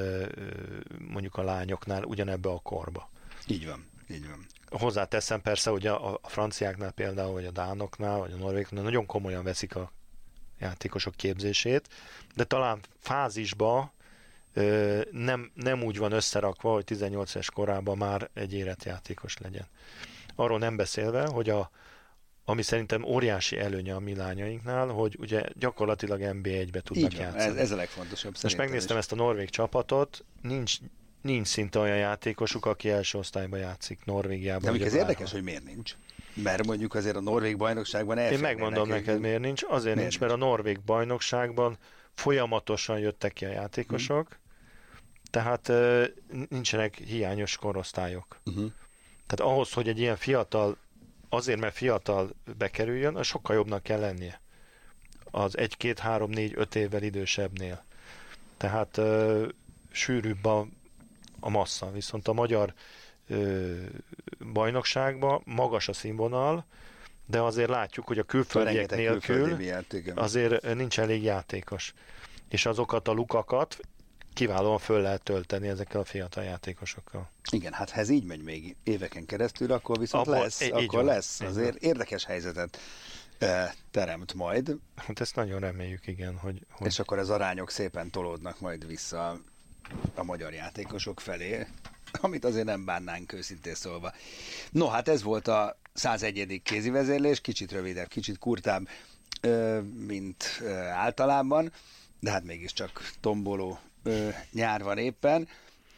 mondjuk 1.08 1.36
a 1.36 1.44
lányoknál 1.44 2.04
ugyanebbe 2.04 2.50
a 2.50 2.60
korba. 2.60 3.10
Így 3.48 3.66
van, 3.66 3.86
így 4.10 4.28
van. 4.28 4.46
Hozzáteszem 4.70 5.42
persze, 5.42 5.70
hogy 5.70 5.88
a, 5.88 6.14
a 6.14 6.20
franciáknál 6.28 6.92
például, 6.92 7.34
vagy 7.34 7.46
a 7.46 7.52
dánoknál, 7.52 8.20
vagy 8.20 8.32
a 8.32 8.36
norvégoknál 8.36 8.84
nagyon 8.84 9.06
komolyan 9.06 9.44
veszik 9.44 9.76
a 9.76 9.92
játékosok 10.60 11.16
képzését, 11.16 11.90
de 12.36 12.44
talán 12.44 12.80
fázisba 13.00 13.94
nem, 15.12 15.52
nem 15.54 15.84
úgy 15.84 15.98
van 15.98 16.12
összerakva, 16.12 16.74
hogy 16.74 16.84
18 16.84 17.30
éves 17.30 17.52
korában 17.52 17.98
már 17.98 18.30
egy 18.34 18.54
érett 18.54 18.84
játékos 18.84 19.38
legyen. 19.38 19.68
Arról 20.36 20.60
nem 20.60 20.76
beszélve, 20.76 21.26
hogy 21.26 21.50
a, 21.50 21.72
ami 22.46 22.62
szerintem 22.62 23.04
óriási 23.04 23.58
előnye 23.58 23.96
a 23.96 24.00
mi 24.00 24.16
lányainknál, 24.16 24.88
hogy 24.88 25.16
ugye 25.20 25.44
gyakorlatilag 25.54 26.20
NB1-be 26.24 26.82
tudnak 26.82 27.12
Így 27.12 27.18
van, 27.18 27.26
játszani. 27.26 27.52
Ez, 27.52 27.56
ez 27.56 27.72
a 27.72 27.76
legfontosabb 27.76 28.36
Most 28.42 28.58
megnéztem 28.58 28.98
is. 28.98 29.02
ezt 29.02 29.12
a 29.12 29.16
norvég 29.16 29.50
csapatot, 29.50 30.24
nincs, 30.42 30.78
nincs 31.22 31.48
szinte 31.48 31.80
olyan 31.80 31.98
játékosuk, 31.98 32.66
aki 32.66 32.90
első 32.90 33.18
osztályban 33.18 33.60
játszik 33.60 34.06
Norvégiában. 34.06 34.78
De 34.78 34.86
ez 34.86 34.94
érdekes, 34.94 35.32
hogy 35.32 35.44
miért 35.44 35.64
nincs. 35.64 35.96
Mert 36.34 36.66
mondjuk 36.66 36.94
azért 36.94 37.16
a 37.16 37.22
norvég 37.22 37.58
bajnokságban 37.58 38.18
Én 38.18 38.40
megmondom 38.40 38.88
neked, 38.88 39.20
miért 39.20 39.42
nincs. 39.42 39.64
Azért 39.64 39.96
miért 39.96 40.10
nincs, 40.10 40.20
mert 40.20 40.32
a 40.32 40.36
norvég 40.36 40.80
bajnokságban 40.80 41.78
folyamatosan 42.14 43.00
jöttek 43.00 43.34
ki 43.34 43.46
a 43.46 43.50
játékosok, 43.50 44.28
hmm. 44.28 44.45
Tehát 45.36 45.72
nincsenek 46.50 46.96
hiányos 46.96 47.58
korosztályok. 47.58 48.40
Uh-huh. 48.46 48.72
Tehát 49.28 49.54
ahhoz, 49.54 49.74
hogy 49.74 49.88
egy 49.88 50.00
ilyen 50.00 50.16
fiatal 50.16 50.78
azért, 51.30 51.60
mert 51.60 51.76
fiatal 51.76 52.30
bekerüljön, 52.58 53.16
az 53.16 53.26
sokkal 53.26 53.56
jobbnak 53.56 53.84
kell 53.84 54.00
lennie. 54.00 54.42
Az 55.32 55.58
egy, 55.58 55.78
két, 55.78 56.00
három, 56.00 56.30
négy, 56.30 56.54
öt 56.56 56.76
évvel 56.76 57.04
idősebbnél. 57.04 57.84
Tehát 58.58 58.98
ö, 58.98 59.48
sűrűbb 59.92 60.46
a, 60.46 60.68
a 61.40 61.50
massza. 61.50 61.92
Viszont 61.92 62.28
a 62.28 62.34
magyar 62.34 62.74
ö, 63.28 63.74
bajnokságban 64.54 65.42
magas 65.46 65.88
a 65.88 65.94
színvonal, 65.94 66.66
de 67.26 67.42
azért 67.42 67.70
látjuk, 67.70 68.08
hogy 68.08 68.20
a 68.20 68.24
külföldiek 68.24 68.96
nélkül 68.96 69.58
azért 70.16 70.76
nincs 70.76 71.00
elég 71.00 71.24
játékos. 71.24 71.94
És 72.50 72.66
azokat 72.66 73.08
a 73.08 73.12
lukakat 73.12 73.80
kiválóan 74.36 74.78
föl 74.78 75.02
lehet 75.02 75.24
tölteni 75.24 75.68
ezekkel 75.68 76.00
a 76.00 76.04
fiatal 76.04 76.44
játékosokkal. 76.44 77.30
Igen, 77.52 77.74
hát 77.74 77.90
ha 77.90 78.00
ez 78.00 78.10
így 78.10 78.24
megy 78.24 78.44
még 78.44 78.76
éveken 78.84 79.26
keresztül, 79.26 79.72
akkor 79.72 80.00
viszont 80.00 80.28
Abba, 80.28 80.40
lesz, 80.40 80.62
így 80.62 80.72
akkor 80.72 81.04
van, 81.04 81.06
lesz. 81.06 81.40
Azért 81.40 81.76
érdekes 81.76 82.26
helyzetet 82.26 82.80
e, 83.40 83.76
teremt 83.92 84.34
majd. 84.34 84.76
Hát 84.96 85.20
ezt 85.20 85.36
nagyon 85.36 85.60
reméljük, 85.60 86.08
igen. 86.08 86.38
Hogy, 86.38 86.66
hogy... 86.72 86.88
És 86.88 87.00
akkor 87.00 87.18
az 87.18 87.30
arányok 87.30 87.72
szépen 87.72 88.10
tolódnak 88.10 88.60
majd 88.60 88.88
vissza 88.88 89.40
a 90.16 90.24
magyar 90.24 90.54
játékosok 90.54 91.20
felé, 91.20 91.68
amit 92.22 92.46
azért 92.46 92.66
nem 92.66 92.86
bánnánk 92.86 93.34
őszintén 93.34 93.76
szólva. 93.76 94.14
No, 94.72 94.88
hát 94.88 95.08
ez 95.08 95.24
volt 95.24 95.48
a 95.48 95.80
101. 95.94 96.62
kézi 96.64 96.90
vezérlés, 96.90 97.42
kicsit 97.42 97.72
rövidebb, 97.72 98.08
kicsit 98.08 98.38
kurtább, 98.38 98.88
mint 100.08 100.62
általában, 100.94 101.72
de 102.20 102.32
hát 102.32 102.44
mégiscsak 102.44 103.12
tomboló 103.20 103.80
nyár 104.52 104.84
van 104.84 104.98
éppen, 104.98 105.48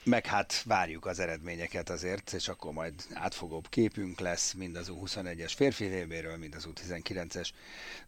meg 0.07 0.25
hát 0.25 0.63
várjuk 0.63 1.05
az 1.05 1.19
eredményeket 1.19 1.89
azért, 1.89 2.33
és 2.33 2.47
akkor 2.47 2.73
majd 2.73 2.93
átfogóbb 3.13 3.69
képünk 3.69 4.19
lesz 4.19 4.53
mind 4.53 4.75
az 4.75 4.91
U21-es 4.91 5.51
férfi 5.55 5.83
ébéről, 5.83 6.37
mind 6.37 6.55
az 6.55 6.67
U19-es 6.73 7.49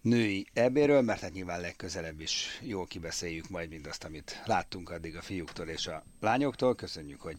női 0.01 0.47
ebéről, 0.53 1.01
mert 1.01 1.21
hát 1.21 1.33
nyilván 1.33 1.61
legközelebb 1.61 2.21
is 2.21 2.59
jól 2.61 2.85
kibeszéljük 2.85 3.49
majd 3.49 3.69
mindazt, 3.69 4.03
amit 4.03 4.41
láttunk 4.45 4.89
addig 4.89 5.15
a 5.15 5.21
fiúktól 5.21 5.67
és 5.67 5.87
a 5.87 6.03
lányoktól. 6.19 6.75
Köszönjük, 6.75 7.21
hogy 7.21 7.37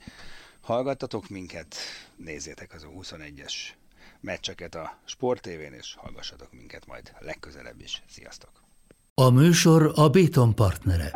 hallgattatok 0.60 1.28
minket, 1.28 1.74
nézzétek 2.16 2.74
az 2.74 2.86
U21-es 2.96 3.52
meccseket 4.20 4.74
a 4.74 4.98
Sport 5.04 5.42
TV-n, 5.42 5.72
és 5.72 5.94
hallgassatok 5.96 6.52
minket 6.52 6.86
majd 6.86 7.12
legközelebb 7.18 7.80
is. 7.80 8.02
Sziasztok! 8.08 8.50
A 9.14 9.30
műsor 9.30 9.92
a 9.94 10.08
Béton 10.08 10.54
partnere. 10.54 11.12